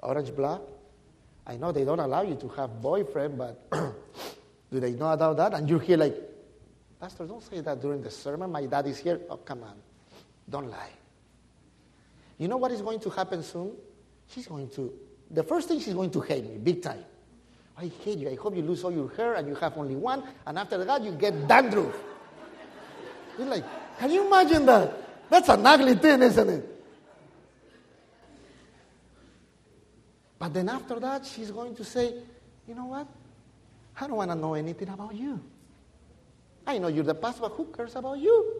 Orange 0.00 0.34
blood? 0.34 0.62
I 1.46 1.56
know 1.56 1.72
they 1.72 1.84
don't 1.84 1.98
allow 1.98 2.22
you 2.22 2.36
to 2.36 2.48
have 2.48 2.80
boyfriend, 2.80 3.36
but 3.36 3.70
do 4.70 4.80
they 4.80 4.92
know 4.92 5.10
about 5.10 5.36
that? 5.38 5.54
And 5.54 5.68
you're 5.68 5.80
here 5.80 5.96
like, 5.96 6.14
Pastor, 7.00 7.26
don't 7.26 7.42
say 7.42 7.60
that 7.60 7.80
during 7.80 8.00
the 8.00 8.10
sermon. 8.10 8.52
My 8.52 8.64
dad 8.66 8.86
is 8.86 8.98
here. 8.98 9.20
Oh, 9.28 9.38
come 9.38 9.64
on. 9.64 9.74
Don't 10.48 10.70
lie. 10.70 10.90
You 12.38 12.48
know 12.48 12.56
what 12.56 12.70
is 12.70 12.80
going 12.80 13.00
to 13.00 13.10
happen 13.10 13.42
soon? 13.42 13.72
She's 14.28 14.46
going 14.46 14.68
to, 14.70 14.92
the 15.30 15.42
first 15.42 15.68
thing 15.68 15.80
she's 15.80 15.94
going 15.94 16.10
to 16.10 16.20
hate 16.20 16.44
me, 16.44 16.58
big 16.58 16.80
time. 16.82 17.04
I 17.76 17.90
hate 18.04 18.18
you. 18.18 18.30
I 18.30 18.36
hope 18.36 18.54
you 18.54 18.62
lose 18.62 18.84
all 18.84 18.92
your 18.92 19.10
hair 19.16 19.34
and 19.34 19.48
you 19.48 19.54
have 19.56 19.76
only 19.76 19.96
one. 19.96 20.22
And 20.46 20.58
after 20.58 20.84
that, 20.84 21.02
you 21.02 21.12
get 21.12 21.48
dandruff. 21.48 21.94
You're 23.38 23.48
like, 23.48 23.64
can 23.98 24.10
you 24.10 24.26
imagine 24.26 24.66
that? 24.66 25.28
That's 25.30 25.48
an 25.48 25.66
ugly 25.66 25.94
thing, 25.94 26.22
isn't 26.22 26.48
it? 26.48 26.81
But 30.42 30.54
then 30.54 30.68
after 30.70 30.98
that, 30.98 31.24
she's 31.24 31.52
going 31.52 31.76
to 31.76 31.84
say, 31.84 32.14
you 32.66 32.74
know 32.74 32.86
what? 32.86 33.06
I 34.00 34.08
don't 34.08 34.16
want 34.16 34.32
to 34.32 34.34
know 34.34 34.54
anything 34.54 34.88
about 34.88 35.14
you. 35.14 35.38
I 36.66 36.78
know 36.78 36.88
you're 36.88 37.04
the 37.04 37.14
pastor, 37.14 37.42
but 37.42 37.52
who 37.52 37.66
cares 37.66 37.94
about 37.94 38.18
you? 38.18 38.52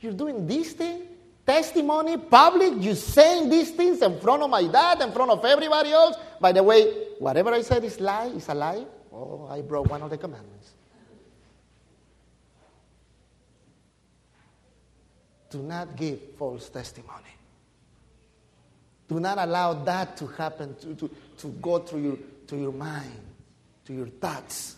You're 0.00 0.12
doing 0.12 0.46
this 0.46 0.74
thing, 0.74 1.02
testimony, 1.44 2.18
public, 2.18 2.74
you 2.78 2.94
saying 2.94 3.50
these 3.50 3.72
things 3.72 4.00
in 4.00 4.20
front 4.20 4.44
of 4.44 4.50
my 4.50 4.64
dad, 4.68 5.00
in 5.00 5.10
front 5.10 5.32
of 5.32 5.44
everybody 5.44 5.90
else. 5.90 6.14
By 6.40 6.52
the 6.52 6.62
way, 6.62 6.84
whatever 7.18 7.52
I 7.52 7.62
said 7.62 7.82
is 7.82 7.98
lie, 7.98 8.26
is 8.26 8.48
a 8.48 8.54
lie. 8.54 8.86
Oh, 9.12 9.48
I 9.50 9.60
broke 9.60 9.90
one 9.90 10.02
of 10.02 10.10
the 10.10 10.18
commandments. 10.18 10.70
Do 15.50 15.64
not 15.64 15.96
give 15.96 16.20
false 16.38 16.68
testimony. 16.68 17.41
Do 19.12 19.20
not 19.20 19.36
allow 19.36 19.74
that 19.74 20.16
to 20.16 20.26
happen, 20.26 20.74
to, 20.76 20.94
to, 20.94 21.10
to 21.36 21.48
go 21.60 21.80
through 21.80 22.02
your, 22.02 22.18
to 22.46 22.56
your 22.56 22.72
mind, 22.72 23.20
to 23.84 23.92
your 23.92 24.06
thoughts. 24.06 24.76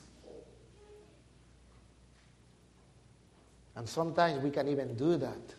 And 3.77 3.89
sometimes 3.89 4.43
we 4.43 4.51
can 4.51 4.67
even 4.67 4.97
do 4.97 5.17
that. 5.19 5.55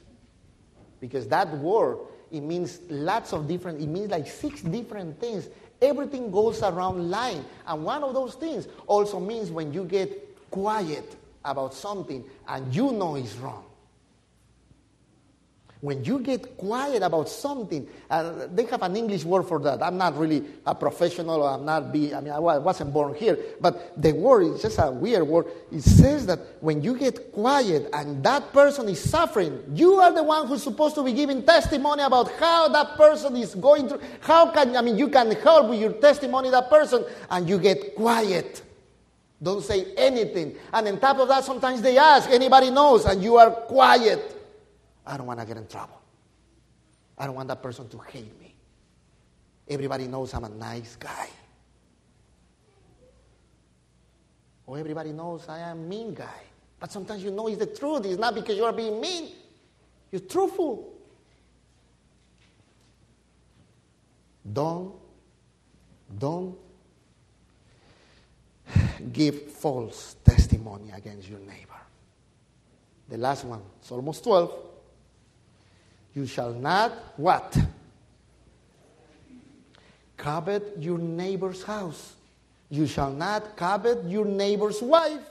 Because 1.00 1.26
that 1.30 1.58
word, 1.58 2.00
it 2.30 2.42
means 2.42 2.82
lots 2.90 3.32
of 3.32 3.48
different, 3.48 3.80
it 3.80 3.88
means 3.88 4.12
like 4.12 4.28
six 4.28 4.62
different 4.62 5.22
things. 5.22 5.48
Everything 5.82 6.30
goes 6.30 6.62
around 6.62 7.10
lying. 7.10 7.46
And 7.66 7.86
one 7.86 8.04
of 8.04 8.14
those 8.14 8.36
things 8.36 8.68
also 8.88 9.22
means 9.22 9.52
when 9.52 9.72
you 9.72 9.86
get 9.86 10.52
quiet 10.52 11.16
about 11.46 11.74
something 11.74 12.26
and 12.46 12.76
you 12.76 12.92
know 12.92 13.16
it's 13.16 13.36
wrong. 13.38 13.64
When 15.82 16.04
you 16.04 16.20
get 16.20 16.58
quiet 16.58 17.04
about 17.04 17.30
something, 17.30 17.88
uh, 18.10 18.48
they 18.54 18.66
have 18.66 18.82
an 18.82 18.96
English 18.96 19.24
word 19.24 19.44
for 19.44 19.60
that. 19.60 19.84
I'm 19.84 19.98
not 19.98 20.18
really 20.18 20.44
a 20.66 20.74
professional, 20.74 21.46
I'm 21.46 21.66
not 21.66 21.92
be. 21.92 22.14
I 22.14 22.22
mean, 22.22 22.34
I 22.34 22.40
wasn't 22.40 22.94
born 22.94 23.14
here, 23.14 23.38
but 23.60 24.02
the 24.02 24.14
word 24.14 24.56
is 24.56 24.62
just 24.62 24.80
a 24.80 24.90
weird 24.90 25.28
word. 25.28 25.48
It 25.72 25.84
says 25.84 26.26
that 26.28 26.40
when 26.62 26.82
you 26.82 26.98
get 26.98 27.34
quiet 27.34 27.90
and 27.94 28.24
that 28.24 28.54
person 28.54 28.90
is 28.90 29.04
suffering, 29.04 29.62
you 29.76 29.96
are 29.96 30.12
the 30.12 30.24
one 30.24 30.48
who's 30.48 30.64
supposed 30.64 30.96
to 30.96 31.04
be 31.04 31.14
giving 31.14 31.44
testimony 31.44 32.04
about 32.04 32.32
how 32.40 32.68
that 32.70 32.96
person 32.98 33.36
is 33.36 33.54
going 33.54 33.90
through. 33.90 34.02
How 34.22 34.52
can 34.52 34.76
I 34.76 34.82
mean 34.82 34.98
you 34.98 35.10
can 35.10 35.32
help 35.32 35.70
with 35.70 35.80
your 35.80 35.94
testimony 35.94 36.50
that 36.50 36.70
person, 36.70 37.06
and 37.30 37.48
you 37.48 37.60
get 37.60 37.96
quiet. 37.96 38.64
Don't 39.44 39.64
say 39.64 39.94
anything. 39.96 40.56
And 40.72 40.88
on 40.88 41.00
top 41.00 41.20
of 41.20 41.28
that, 41.28 41.44
sometimes 41.44 41.82
they 41.82 41.98
ask, 41.98 42.30
anybody 42.30 42.70
knows, 42.72 43.06
and 43.06 43.22
you 43.22 43.36
are 43.36 43.52
quiet. 43.52 44.32
I 45.06 45.18
don't 45.18 45.28
want 45.28 45.40
to 45.40 45.46
get 45.46 45.58
in 45.58 45.68
trouble. 45.68 46.02
I 47.18 47.26
don't 47.26 47.36
want 47.36 47.48
that 47.50 47.62
person 47.62 47.88
to 47.90 47.98
hate 48.00 48.40
me. 48.40 48.56
Everybody 49.68 50.08
knows 50.08 50.34
I'm 50.34 50.44
a 50.44 50.50
nice 50.50 50.96
guy. 50.96 51.30
Or 54.68 54.78
everybody 54.80 55.12
knows 55.12 55.48
I 55.48 55.60
am 55.60 55.80
a 55.80 55.82
mean 55.82 56.14
guy. 56.14 56.44
But 56.80 56.92
sometimes 56.92 57.24
you 57.24 57.32
know 57.32 57.48
it's 57.48 57.58
the 57.58 57.68
truth. 57.68 58.06
It's 58.06 58.20
not 58.20 58.36
because 58.36 58.58
you 58.58 58.66
are 58.66 58.74
being 58.74 59.00
mean. 59.00 59.32
You're 60.12 60.22
truthful. 60.22 60.94
Don't, 64.52 64.94
don't 66.18 66.56
give 69.12 69.52
false 69.52 70.16
testimony 70.24 70.92
against 70.92 71.30
your 71.30 71.40
neighbor. 71.40 71.74
The 73.10 73.18
last 73.18 73.46
one, 73.46 73.62
it's 73.80 73.92
almost 73.92 74.24
12. 74.24 74.75
You 76.16 76.26
shall 76.26 76.54
not 76.54 76.94
what? 77.18 77.58
Covet 80.16 80.78
your 80.80 80.98
neighbor's 80.98 81.62
house. 81.62 82.16
You 82.70 82.88
shall 82.88 83.12
not 83.12 83.58
covet 83.58 84.06
your 84.06 84.26
neighbor's 84.26 84.82
wife, 84.82 85.22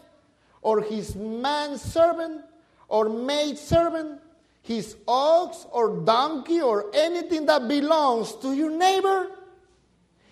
or 0.60 0.82
his 0.82 1.16
manservant, 1.16 2.42
or 2.88 3.08
maidservant, 3.08 4.20
his 4.62 4.96
ox 5.08 5.66
or 5.72 5.96
donkey, 6.04 6.60
or 6.60 6.86
anything 6.94 7.46
that 7.46 7.66
belongs 7.66 8.36
to 8.36 8.52
your 8.52 8.70
neighbor. 8.70 9.30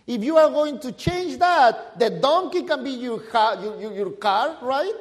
If 0.06 0.22
you 0.22 0.36
are 0.36 0.50
going 0.50 0.80
to 0.80 0.92
change 0.92 1.38
that, 1.38 1.98
the 1.98 2.10
donkey 2.10 2.62
can 2.62 2.84
be 2.84 2.90
your, 2.90 3.22
your, 3.32 3.92
your 3.92 4.10
car, 4.12 4.58
right? 4.60 4.94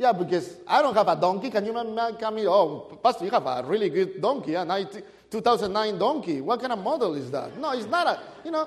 Yeah, 0.00 0.12
because 0.12 0.56
I 0.66 0.80
don't 0.80 0.94
have 0.94 1.08
a 1.08 1.14
donkey. 1.14 1.50
Can 1.50 1.62
you 1.66 1.74
come 1.74 2.34
me? 2.34 2.48
Oh, 2.48 2.98
Pastor, 3.02 3.26
you 3.26 3.30
have 3.32 3.44
a 3.44 3.62
really 3.66 3.90
good 3.90 4.18
donkey, 4.18 4.54
a 4.54 4.64
90, 4.64 5.02
2009 5.30 5.98
donkey. 5.98 6.40
What 6.40 6.58
kind 6.58 6.72
of 6.72 6.78
model 6.78 7.14
is 7.16 7.30
that? 7.30 7.54
No, 7.58 7.72
it's 7.72 7.86
not 7.86 8.06
a, 8.06 8.18
you 8.42 8.50
know. 8.50 8.66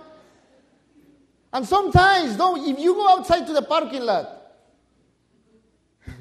And 1.52 1.65
sometimes, 1.65 2.38
don't, 2.38 2.69
if 2.69 2.78
you 2.78 2.93
go 2.93 3.10
outside 3.10 3.48
to 3.48 3.54
the 3.54 3.63
parking 3.63 4.04
lot, 4.04 4.43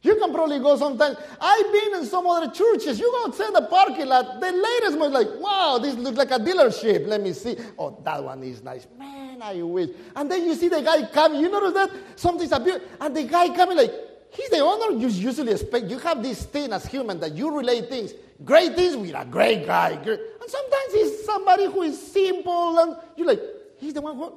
you 0.00 0.16
can 0.16 0.32
probably 0.32 0.58
go 0.58 0.74
sometimes. 0.78 1.18
I've 1.38 1.70
been 1.70 1.96
in 1.96 2.06
some 2.06 2.26
other 2.26 2.50
churches. 2.50 2.98
You 2.98 3.12
go 3.12 3.30
to 3.30 3.52
the 3.52 3.66
parking 3.68 4.06
lot. 4.06 4.40
The 4.40 4.52
latest 4.52 4.98
one 4.98 5.12
like, 5.12 5.28
wow, 5.38 5.78
this 5.82 5.96
looks 5.96 6.16
like 6.16 6.30
a 6.30 6.38
dealership. 6.38 7.06
Let 7.06 7.20
me 7.20 7.34
see. 7.34 7.58
Oh, 7.78 8.00
that 8.04 8.24
one 8.24 8.42
is 8.42 8.62
nice. 8.62 8.86
Man, 8.98 9.42
I 9.42 9.60
wish. 9.60 9.90
And 10.14 10.30
then 10.30 10.46
you 10.46 10.54
see 10.54 10.68
the 10.68 10.80
guy 10.80 11.06
coming. 11.08 11.42
You 11.42 11.50
notice 11.50 11.74
that? 11.74 11.90
Something's 12.18 12.52
a 12.52 12.58
bit, 12.60 12.82
and 12.98 13.14
the 13.14 13.24
guy 13.24 13.54
coming 13.54 13.76
like, 13.76 14.05
he's 14.30 14.50
the 14.50 14.58
owner. 14.58 14.98
You 14.98 15.08
usually 15.08 15.52
expect, 15.52 15.86
you 15.86 15.98
have 15.98 16.22
this 16.22 16.44
thing 16.44 16.72
as 16.72 16.86
human 16.86 17.20
that 17.20 17.34
you 17.34 17.56
relate 17.56 17.88
things. 17.88 18.12
Great 18.44 18.74
things 18.74 18.96
with 18.96 19.14
a 19.14 19.24
great 19.24 19.66
guy. 19.66 19.90
And 19.90 20.20
sometimes 20.46 20.92
he's 20.92 21.24
somebody 21.24 21.66
who 21.66 21.82
is 21.82 22.00
simple 22.12 22.78
and 22.78 22.96
you're 23.16 23.26
like, 23.26 23.40
he's 23.78 23.94
the 23.94 24.00
one 24.00 24.16
who, 24.16 24.32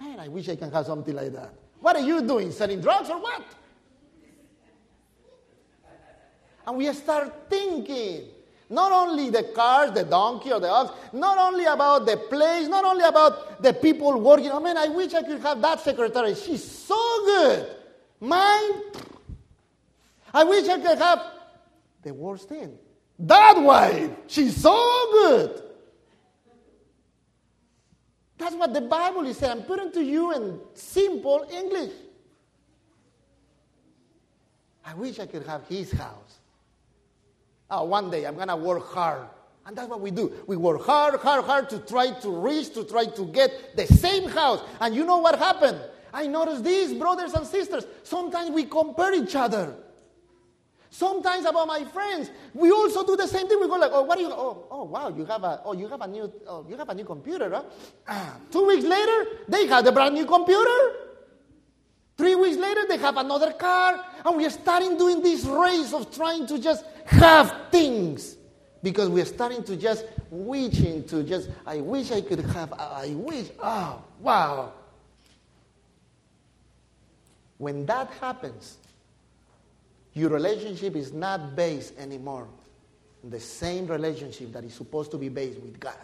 man, 0.00 0.20
I 0.20 0.28
wish 0.28 0.48
I 0.48 0.56
can 0.56 0.70
have 0.70 0.86
something 0.86 1.14
like 1.14 1.32
that. 1.32 1.52
What 1.80 1.96
are 1.96 2.02
you 2.02 2.22
doing? 2.22 2.52
Selling 2.52 2.80
drugs 2.80 3.10
or 3.10 3.20
what? 3.20 3.44
And 6.66 6.76
we 6.76 6.92
start 6.92 7.50
thinking 7.50 8.28
not 8.70 8.90
only 8.92 9.28
the 9.28 9.42
cars, 9.54 9.90
the 9.92 10.04
donkey 10.04 10.50
or 10.52 10.60
the 10.60 10.68
ox, 10.68 10.92
not 11.12 11.36
only 11.36 11.66
about 11.66 12.06
the 12.06 12.16
place, 12.16 12.68
not 12.68 12.84
only 12.84 13.04
about 13.04 13.62
the 13.62 13.72
people 13.72 14.18
working. 14.18 14.50
Oh, 14.50 14.60
I 14.60 14.62
mean, 14.62 14.76
I 14.76 14.88
wish 14.88 15.12
I 15.12 15.22
could 15.22 15.40
have 15.40 15.60
that 15.60 15.80
secretary. 15.80 16.34
She's 16.34 16.64
so 16.64 16.96
good. 17.26 17.76
Mine, 18.20 18.82
I 20.34 20.44
wish 20.44 20.68
I 20.68 20.78
could 20.78 20.98
have 20.98 21.22
the 22.02 22.14
worst 22.14 22.48
thing. 22.48 22.78
That 23.18 23.60
wife, 23.60 24.10
she's 24.26 24.56
so 24.56 24.72
good. 25.12 25.62
That's 28.38 28.56
what 28.56 28.74
the 28.74 28.80
Bible 28.80 29.24
is 29.26 29.36
saying. 29.36 29.52
I'm 29.52 29.62
putting 29.62 29.92
to 29.92 30.02
you 30.02 30.32
in 30.34 30.58
simple 30.74 31.46
English. 31.52 31.92
I 34.84 34.94
wish 34.94 35.20
I 35.20 35.26
could 35.26 35.46
have 35.46 35.64
his 35.68 35.92
house. 35.92 36.40
Oh, 37.70 37.84
one 37.84 38.10
day 38.10 38.26
I'm 38.26 38.34
going 38.34 38.48
to 38.48 38.56
work 38.56 38.92
hard. 38.92 39.28
And 39.64 39.76
that's 39.76 39.88
what 39.88 40.00
we 40.00 40.10
do. 40.10 40.32
We 40.48 40.56
work 40.56 40.84
hard, 40.84 41.20
hard, 41.20 41.44
hard 41.44 41.70
to 41.70 41.78
try 41.78 42.10
to 42.10 42.30
reach, 42.30 42.74
to 42.74 42.82
try 42.82 43.04
to 43.04 43.26
get 43.26 43.76
the 43.76 43.86
same 43.86 44.28
house. 44.28 44.60
And 44.80 44.94
you 44.94 45.04
know 45.04 45.18
what 45.18 45.38
happened? 45.38 45.80
I 46.12 46.26
noticed 46.26 46.64
this, 46.64 46.92
brothers 46.92 47.32
and 47.34 47.46
sisters. 47.46 47.86
Sometimes 48.02 48.50
we 48.50 48.64
compare 48.64 49.14
each 49.14 49.36
other. 49.36 49.76
Sometimes 50.92 51.46
about 51.46 51.66
my 51.66 51.84
friends, 51.84 52.30
we 52.52 52.70
also 52.70 53.02
do 53.02 53.16
the 53.16 53.26
same 53.26 53.48
thing. 53.48 53.58
We 53.58 53.66
go 53.66 53.76
like, 53.76 53.90
oh, 53.94 54.02
what 54.02 54.18
do 54.18 54.24
you? 54.24 54.30
Oh, 54.30 54.66
oh, 54.70 54.84
wow, 54.84 55.08
you 55.08 55.24
have 55.24 55.42
a, 55.42 55.62
oh, 55.64 55.72
you 55.72 55.88
have 55.88 56.02
a 56.02 56.06
new, 56.06 56.30
oh, 56.46 56.66
you 56.68 56.76
have 56.76 56.90
a 56.90 56.94
new 56.94 57.06
computer, 57.06 57.64
huh? 58.06 58.24
Two 58.52 58.66
weeks 58.66 58.84
later, 58.84 59.26
they 59.48 59.66
have 59.68 59.86
a 59.86 59.90
brand 59.90 60.14
new 60.14 60.26
computer. 60.26 60.92
Three 62.18 62.34
weeks 62.34 62.58
later, 62.58 62.82
they 62.86 62.98
have 62.98 63.16
another 63.16 63.54
car, 63.54 64.04
and 64.22 64.36
we 64.36 64.44
are 64.44 64.50
starting 64.50 64.98
doing 64.98 65.22
this 65.22 65.46
race 65.46 65.94
of 65.94 66.14
trying 66.14 66.46
to 66.48 66.58
just 66.58 66.84
have 67.06 67.70
things 67.70 68.36
because 68.82 69.08
we 69.08 69.22
are 69.22 69.24
starting 69.24 69.64
to 69.64 69.76
just 69.78 70.04
wishing 70.30 71.04
to 71.04 71.22
just. 71.22 71.48
I 71.66 71.80
wish 71.80 72.12
I 72.12 72.20
could 72.20 72.40
have. 72.40 72.70
I 72.74 73.14
wish. 73.16 73.46
Oh, 73.62 74.04
wow. 74.20 74.74
When 77.56 77.86
that 77.86 78.10
happens, 78.20 78.76
your 80.14 80.30
relationship 80.30 80.96
is 80.96 81.12
not 81.12 81.56
based 81.56 81.98
anymore 81.98 82.48
on 83.24 83.30
the 83.30 83.40
same 83.40 83.86
relationship 83.86 84.52
that 84.52 84.64
is 84.64 84.74
supposed 84.74 85.10
to 85.12 85.18
be 85.18 85.28
based 85.28 85.60
with 85.60 85.78
God. 85.80 85.94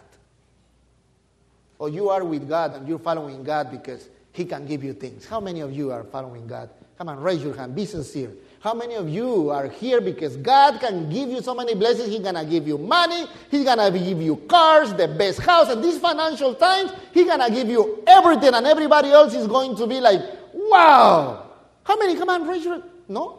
Or 1.77 1.89
you 1.89 2.09
are 2.09 2.23
with 2.23 2.47
God 2.47 2.75
and 2.75 2.87
you're 2.87 2.99
following 2.99 3.43
God 3.43 3.71
because 3.71 4.09
He 4.31 4.45
can 4.45 4.65
give 4.65 4.83
you 4.83 4.93
things. 4.93 5.25
How 5.25 5.39
many 5.39 5.61
of 5.61 5.71
you 5.71 5.91
are 5.91 6.03
following 6.03 6.47
God? 6.47 6.69
Come 6.97 7.09
on, 7.09 7.21
raise 7.21 7.41
your 7.41 7.55
hand. 7.55 7.75
Be 7.75 7.85
sincere. 7.85 8.31
How 8.59 8.73
many 8.73 8.95
of 8.95 9.07
you 9.07 9.49
are 9.51 9.69
here 9.69 10.01
because 10.01 10.35
God 10.35 10.81
can 10.81 11.09
give 11.09 11.29
you 11.29 11.41
so 11.41 11.55
many 11.55 11.73
blessings? 11.75 12.09
He's 12.09 12.19
gonna 12.19 12.43
give 12.43 12.67
you 12.67 12.77
money. 12.77 13.25
He's 13.49 13.63
gonna 13.63 13.89
give 13.89 14.21
you 14.21 14.35
cars, 14.35 14.93
the 14.93 15.07
best 15.07 15.39
house. 15.39 15.69
And 15.69 15.81
these 15.81 15.97
financial 15.97 16.55
times, 16.55 16.91
He's 17.13 17.25
gonna 17.25 17.49
give 17.49 17.69
you 17.69 18.03
everything, 18.05 18.53
and 18.53 18.67
everybody 18.67 19.11
else 19.11 19.33
is 19.33 19.47
going 19.47 19.77
to 19.77 19.87
be 19.87 20.01
like, 20.01 20.21
"Wow!" 20.53 21.45
How 21.83 21.97
many? 21.97 22.17
Come 22.17 22.29
on, 22.29 22.45
raise 22.45 22.65
your. 22.65 22.73
Hand. 22.73 22.83
No. 23.07 23.38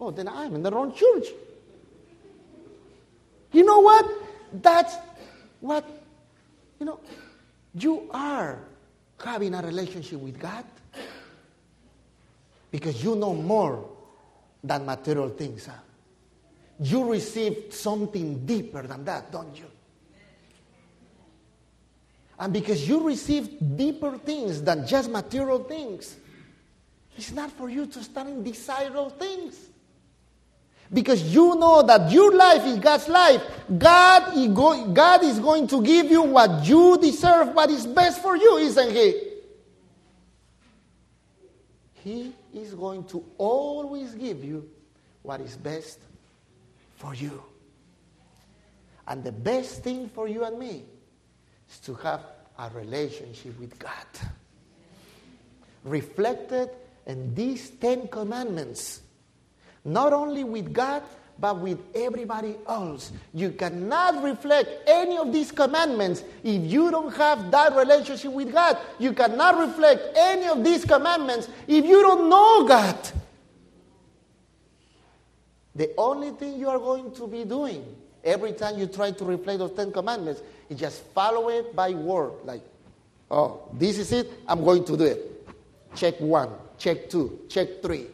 Oh, 0.00 0.10
then 0.10 0.28
I'm 0.28 0.54
in 0.54 0.62
the 0.62 0.70
wrong 0.70 0.94
church. 0.94 1.26
You 3.52 3.64
know 3.64 3.80
what? 3.80 4.08
That's 4.52 4.94
what, 5.60 5.84
you 6.78 6.86
know, 6.86 7.00
you 7.74 8.08
are 8.10 8.58
having 9.22 9.54
a 9.54 9.62
relationship 9.62 10.18
with 10.18 10.38
God 10.38 10.64
because 12.70 13.02
you 13.04 13.16
know 13.16 13.34
more 13.34 13.88
than 14.62 14.86
material 14.86 15.28
things. 15.28 15.66
Huh? 15.66 15.72
You 16.80 17.10
receive 17.10 17.66
something 17.70 18.46
deeper 18.46 18.82
than 18.82 19.04
that, 19.04 19.30
don't 19.30 19.56
you? 19.56 19.66
And 22.38 22.54
because 22.54 22.88
you 22.88 23.06
receive 23.06 23.76
deeper 23.76 24.16
things 24.16 24.62
than 24.62 24.86
just 24.86 25.10
material 25.10 25.62
things, 25.64 26.16
it's 27.16 27.32
not 27.32 27.50
for 27.50 27.68
you 27.68 27.84
to 27.84 28.02
stand 28.02 28.30
in 28.30 28.42
desire 28.42 28.96
of 28.96 29.18
things. 29.18 29.69
Because 30.92 31.22
you 31.22 31.54
know 31.54 31.82
that 31.82 32.10
your 32.10 32.34
life 32.34 32.64
is 32.66 32.78
God's 32.78 33.08
life. 33.08 33.42
God 33.78 34.36
is, 34.36 34.48
go- 34.48 34.86
God 34.88 35.22
is 35.22 35.38
going 35.38 35.68
to 35.68 35.82
give 35.82 36.10
you 36.10 36.22
what 36.22 36.66
you 36.66 36.98
deserve, 37.00 37.54
what 37.54 37.70
is 37.70 37.86
best 37.86 38.20
for 38.20 38.36
you, 38.36 38.56
isn't 38.58 38.90
He? 38.90 39.14
He 42.02 42.32
is 42.54 42.74
going 42.74 43.04
to 43.04 43.24
always 43.38 44.14
give 44.14 44.42
you 44.42 44.68
what 45.22 45.40
is 45.40 45.56
best 45.56 45.98
for 46.96 47.14
you. 47.14 47.40
And 49.06 49.22
the 49.22 49.32
best 49.32 49.82
thing 49.84 50.08
for 50.08 50.26
you 50.28 50.44
and 50.44 50.58
me 50.58 50.84
is 51.70 51.78
to 51.80 51.94
have 51.94 52.22
a 52.58 52.70
relationship 52.70 53.58
with 53.60 53.78
God. 53.78 54.06
Reflected 55.84 56.70
in 57.06 57.34
these 57.34 57.70
Ten 57.70 58.08
Commandments 58.08 59.02
not 59.84 60.12
only 60.12 60.44
with 60.44 60.72
God, 60.72 61.02
but 61.40 61.58
with 61.58 61.78
everybody 61.94 62.56
else. 62.68 63.12
You 63.32 63.50
cannot 63.52 64.22
reflect 64.22 64.68
any 64.86 65.16
of 65.16 65.32
these 65.32 65.50
commandments 65.50 66.22
if 66.44 66.62
you 66.70 66.90
don't 66.90 67.14
have 67.16 67.50
that 67.50 67.74
relationship 67.74 68.30
with 68.32 68.52
God. 68.52 68.76
You 68.98 69.14
cannot 69.14 69.58
reflect 69.58 70.02
any 70.16 70.48
of 70.48 70.62
these 70.62 70.84
commandments 70.84 71.48
if 71.66 71.84
you 71.86 72.02
don't 72.02 72.28
know 72.28 72.68
God. 72.68 73.10
The 75.74 75.94
only 75.96 76.32
thing 76.32 76.58
you 76.58 76.68
are 76.68 76.78
going 76.78 77.14
to 77.14 77.26
be 77.26 77.44
doing 77.44 77.84
every 78.22 78.52
time 78.52 78.78
you 78.78 78.86
try 78.86 79.12
to 79.12 79.24
reflect 79.24 79.60
those 79.60 79.72
Ten 79.72 79.90
Commandments 79.90 80.42
is 80.68 80.78
just 80.78 81.02
follow 81.14 81.48
it 81.48 81.74
by 81.74 81.90
word. 81.90 82.32
Like, 82.44 82.60
oh, 83.30 83.62
this 83.72 83.98
is 83.98 84.12
it, 84.12 84.30
I'm 84.46 84.62
going 84.62 84.84
to 84.84 84.96
do 84.96 85.04
it. 85.04 85.48
Check 85.94 86.20
one, 86.20 86.50
check 86.76 87.08
two, 87.08 87.40
check 87.48 87.80
three. 87.80 88.08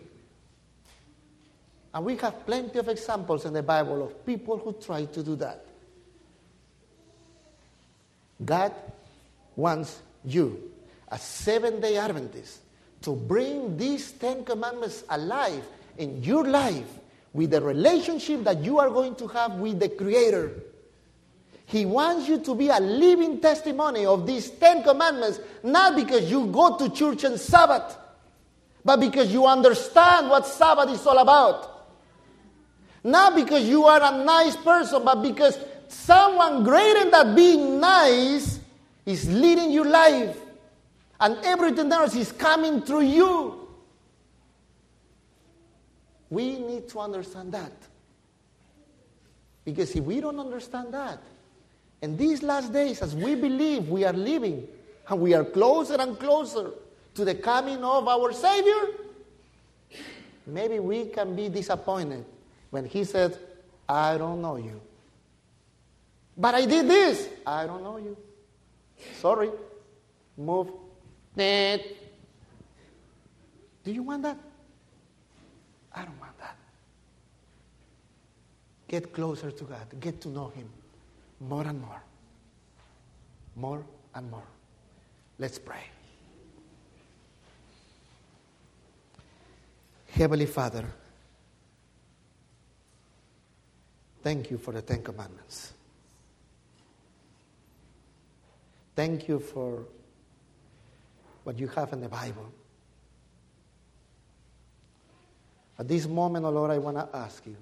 And 1.96 2.04
we 2.04 2.14
have 2.16 2.44
plenty 2.44 2.78
of 2.78 2.90
examples 2.90 3.46
in 3.46 3.54
the 3.54 3.62
Bible 3.62 4.04
of 4.04 4.26
people 4.26 4.58
who 4.58 4.74
try 4.74 5.06
to 5.06 5.22
do 5.22 5.34
that. 5.36 5.64
God 8.44 8.74
wants 9.56 9.98
you, 10.22 10.72
a 11.08 11.18
seven 11.18 11.80
day 11.80 11.96
Adventist, 11.96 12.58
to 13.00 13.12
bring 13.16 13.78
these 13.78 14.12
Ten 14.12 14.44
Commandments 14.44 15.04
alive 15.08 15.64
in 15.96 16.22
your 16.22 16.44
life 16.44 16.86
with 17.32 17.52
the 17.52 17.62
relationship 17.62 18.44
that 18.44 18.62
you 18.62 18.78
are 18.78 18.90
going 18.90 19.14
to 19.14 19.26
have 19.28 19.52
with 19.52 19.80
the 19.80 19.88
Creator. 19.88 20.52
He 21.64 21.86
wants 21.86 22.28
you 22.28 22.40
to 22.40 22.54
be 22.54 22.68
a 22.68 22.78
living 22.78 23.40
testimony 23.40 24.04
of 24.04 24.26
these 24.26 24.50
Ten 24.50 24.82
Commandments, 24.82 25.40
not 25.62 25.96
because 25.96 26.30
you 26.30 26.48
go 26.48 26.76
to 26.76 26.90
church 26.90 27.24
on 27.24 27.38
Sabbath, 27.38 27.96
but 28.84 29.00
because 29.00 29.32
you 29.32 29.46
understand 29.46 30.28
what 30.28 30.46
Sabbath 30.46 30.90
is 30.90 31.06
all 31.06 31.16
about. 31.16 31.72
Not 33.06 33.36
because 33.36 33.62
you 33.68 33.84
are 33.84 34.02
a 34.02 34.24
nice 34.24 34.56
person, 34.56 35.04
but 35.04 35.22
because 35.22 35.60
someone 35.86 36.64
greater 36.64 37.08
than 37.08 37.36
being 37.36 37.78
nice 37.78 38.58
is 39.06 39.32
leading 39.32 39.70
your 39.70 39.84
life. 39.84 40.36
And 41.20 41.38
everything 41.44 41.92
else 41.92 42.16
is 42.16 42.32
coming 42.32 42.82
through 42.82 43.02
you. 43.02 43.68
We 46.30 46.58
need 46.58 46.88
to 46.88 46.98
understand 46.98 47.52
that. 47.52 47.70
Because 49.64 49.94
if 49.94 50.02
we 50.02 50.20
don't 50.20 50.40
understand 50.40 50.92
that, 50.92 51.20
in 52.02 52.16
these 52.16 52.42
last 52.42 52.72
days, 52.72 53.02
as 53.02 53.14
we 53.14 53.36
believe 53.36 53.88
we 53.88 54.04
are 54.04 54.12
living, 54.12 54.66
and 55.08 55.20
we 55.20 55.32
are 55.32 55.44
closer 55.44 55.94
and 55.94 56.18
closer 56.18 56.72
to 57.14 57.24
the 57.24 57.36
coming 57.36 57.84
of 57.84 58.08
our 58.08 58.32
Savior, 58.32 58.94
maybe 60.44 60.80
we 60.80 61.04
can 61.04 61.36
be 61.36 61.48
disappointed 61.48 62.24
when 62.76 62.84
he 62.84 63.04
said, 63.04 63.38
I 63.88 64.18
don't 64.18 64.42
know 64.42 64.56
you. 64.56 64.78
But 66.36 66.54
I 66.54 66.66
did 66.66 66.86
this. 66.86 67.26
I 67.46 67.66
don't 67.66 67.82
know 67.82 67.96
you. 67.96 68.14
Sorry. 69.14 69.50
Move. 70.36 70.68
Do 71.34 71.80
you 73.86 74.02
want 74.02 74.24
that? 74.24 74.36
I 75.90 76.04
don't 76.04 76.20
want 76.20 76.38
that. 76.38 76.58
Get 78.88 79.10
closer 79.14 79.50
to 79.50 79.64
God. 79.64 79.86
Get 79.98 80.20
to 80.20 80.28
know 80.28 80.48
Him 80.48 80.68
more 81.40 81.64
and 81.64 81.80
more. 81.80 82.02
More 83.56 83.82
and 84.14 84.30
more. 84.30 84.48
Let's 85.38 85.58
pray. 85.58 85.84
Heavenly 90.10 90.46
Father, 90.46 90.84
thank 94.26 94.50
you 94.50 94.58
for 94.58 94.72
the 94.72 94.82
Ten 94.82 95.04
Commandments. 95.04 95.72
Thank 98.96 99.28
you 99.28 99.38
for 99.38 99.84
what 101.44 101.56
you 101.60 101.68
have 101.68 101.92
in 101.92 102.00
the 102.00 102.08
Bible. 102.08 102.52
At 105.78 105.86
this 105.86 106.08
moment, 106.08 106.44
oh 106.44 106.50
Lord, 106.50 106.72
I 106.72 106.78
want 106.78 106.96
to 106.96 107.08
ask 107.16 107.46
you. 107.46 107.56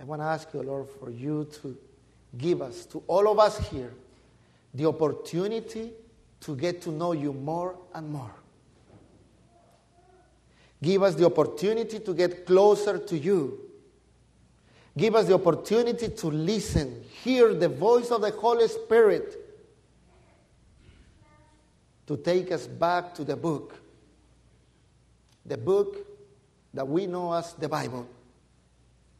I 0.00 0.04
want 0.06 0.22
to 0.22 0.26
ask 0.26 0.52
you, 0.52 0.62
Lord, 0.62 0.88
for 0.98 1.10
you 1.10 1.46
to 1.62 1.78
give 2.36 2.62
us, 2.62 2.84
to 2.86 3.04
all 3.06 3.30
of 3.30 3.38
us 3.38 3.58
here, 3.68 3.92
the 4.74 4.86
opportunity 4.86 5.92
to 6.40 6.56
get 6.56 6.82
to 6.82 6.90
know 6.90 7.12
you 7.12 7.32
more 7.32 7.76
and 7.94 8.10
more. 8.10 8.34
Give 10.82 11.04
us 11.04 11.14
the 11.14 11.26
opportunity 11.26 12.00
to 12.00 12.12
get 12.12 12.44
closer 12.44 12.98
to 12.98 13.16
you. 13.16 13.60
Give 14.96 15.14
us 15.14 15.26
the 15.26 15.34
opportunity 15.34 16.08
to 16.08 16.26
listen, 16.26 17.04
hear 17.22 17.54
the 17.54 17.68
voice 17.68 18.10
of 18.10 18.20
the 18.20 18.32
Holy 18.32 18.66
Spirit 18.66 19.38
to 22.06 22.16
take 22.16 22.50
us 22.50 22.66
back 22.66 23.14
to 23.14 23.24
the 23.24 23.36
book, 23.36 23.74
the 25.46 25.56
book 25.56 26.04
that 26.74 26.86
we 26.86 27.06
know 27.06 27.32
as 27.32 27.54
the 27.54 27.68
Bible, 27.68 28.06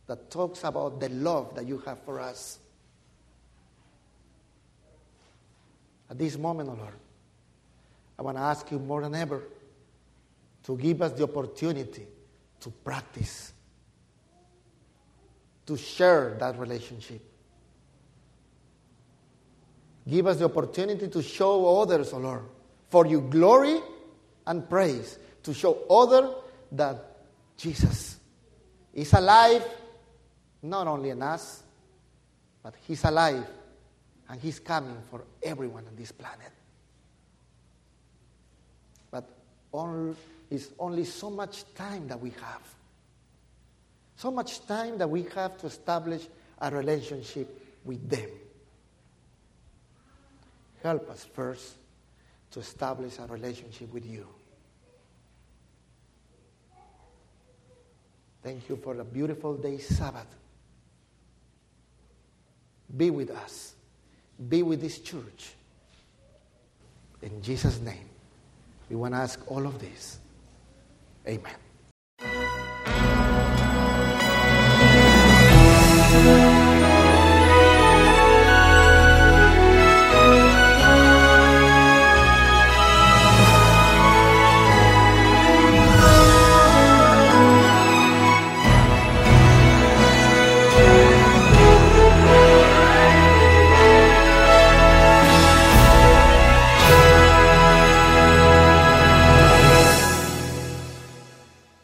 that 0.08 0.30
talks 0.30 0.64
about 0.64 0.98
the 0.98 1.08
love 1.10 1.54
that 1.54 1.66
you 1.66 1.78
have 1.86 2.02
for 2.02 2.20
us. 2.20 2.58
At 6.10 6.18
this 6.18 6.36
moment, 6.36 6.68
O 6.68 6.72
oh 6.72 6.82
Lord, 6.82 6.94
I 8.18 8.22
want 8.22 8.36
to 8.36 8.42
ask 8.42 8.70
you 8.70 8.78
more 8.80 9.00
than 9.00 9.14
ever 9.14 9.42
to 10.64 10.76
give 10.76 11.02
us 11.02 11.12
the 11.12 11.24
opportunity 11.24 12.06
to 12.60 12.70
practice, 12.70 13.52
to 15.66 15.76
share 15.76 16.36
that 16.38 16.58
relationship. 16.58 17.20
Give 20.08 20.26
us 20.26 20.38
the 20.38 20.46
opportunity 20.46 21.08
to 21.08 21.22
show 21.22 21.80
others, 21.80 22.12
O 22.12 22.16
oh 22.16 22.20
Lord, 22.20 22.42
for 22.88 23.06
your 23.06 23.20
glory 23.22 23.80
and 24.46 24.68
praise, 24.68 25.18
to 25.42 25.54
show 25.54 25.78
others 25.88 26.30
that 26.72 26.96
Jesus 27.56 28.18
is 28.92 29.12
alive, 29.12 29.64
not 30.62 30.86
only 30.86 31.10
in 31.10 31.22
us, 31.22 31.62
but 32.62 32.74
He's 32.86 33.04
alive 33.04 33.46
and 34.28 34.40
He's 34.40 34.58
coming 34.58 34.96
for 35.10 35.24
everyone 35.42 35.86
on 35.86 35.96
this 35.96 36.12
planet. 36.12 36.50
But 39.10 39.28
only 39.72 40.16
is 40.52 40.70
only 40.78 41.04
so 41.04 41.30
much 41.30 41.64
time 41.74 42.06
that 42.08 42.20
we 42.20 42.28
have. 42.30 42.62
So 44.16 44.30
much 44.30 44.66
time 44.66 44.98
that 44.98 45.08
we 45.08 45.22
have 45.34 45.56
to 45.58 45.66
establish 45.66 46.28
a 46.60 46.70
relationship 46.70 47.48
with 47.84 48.08
them. 48.08 48.28
Help 50.82 51.08
us 51.10 51.24
first 51.24 51.76
to 52.50 52.60
establish 52.60 53.18
a 53.18 53.26
relationship 53.26 53.90
with 53.94 54.04
you. 54.04 54.26
Thank 58.42 58.68
you 58.68 58.76
for 58.76 58.94
the 58.94 59.04
beautiful 59.04 59.56
day, 59.56 59.78
Sabbath. 59.78 60.26
Be 62.94 63.08
with 63.08 63.30
us. 63.30 63.74
Be 64.48 64.62
with 64.62 64.82
this 64.82 64.98
church. 64.98 65.54
In 67.22 67.40
Jesus' 67.40 67.80
name, 67.80 68.10
we 68.90 68.96
want 68.96 69.14
to 69.14 69.18
ask 69.18 69.40
all 69.50 69.66
of 69.66 69.80
this. 69.80 70.18
Amen. 71.26 71.71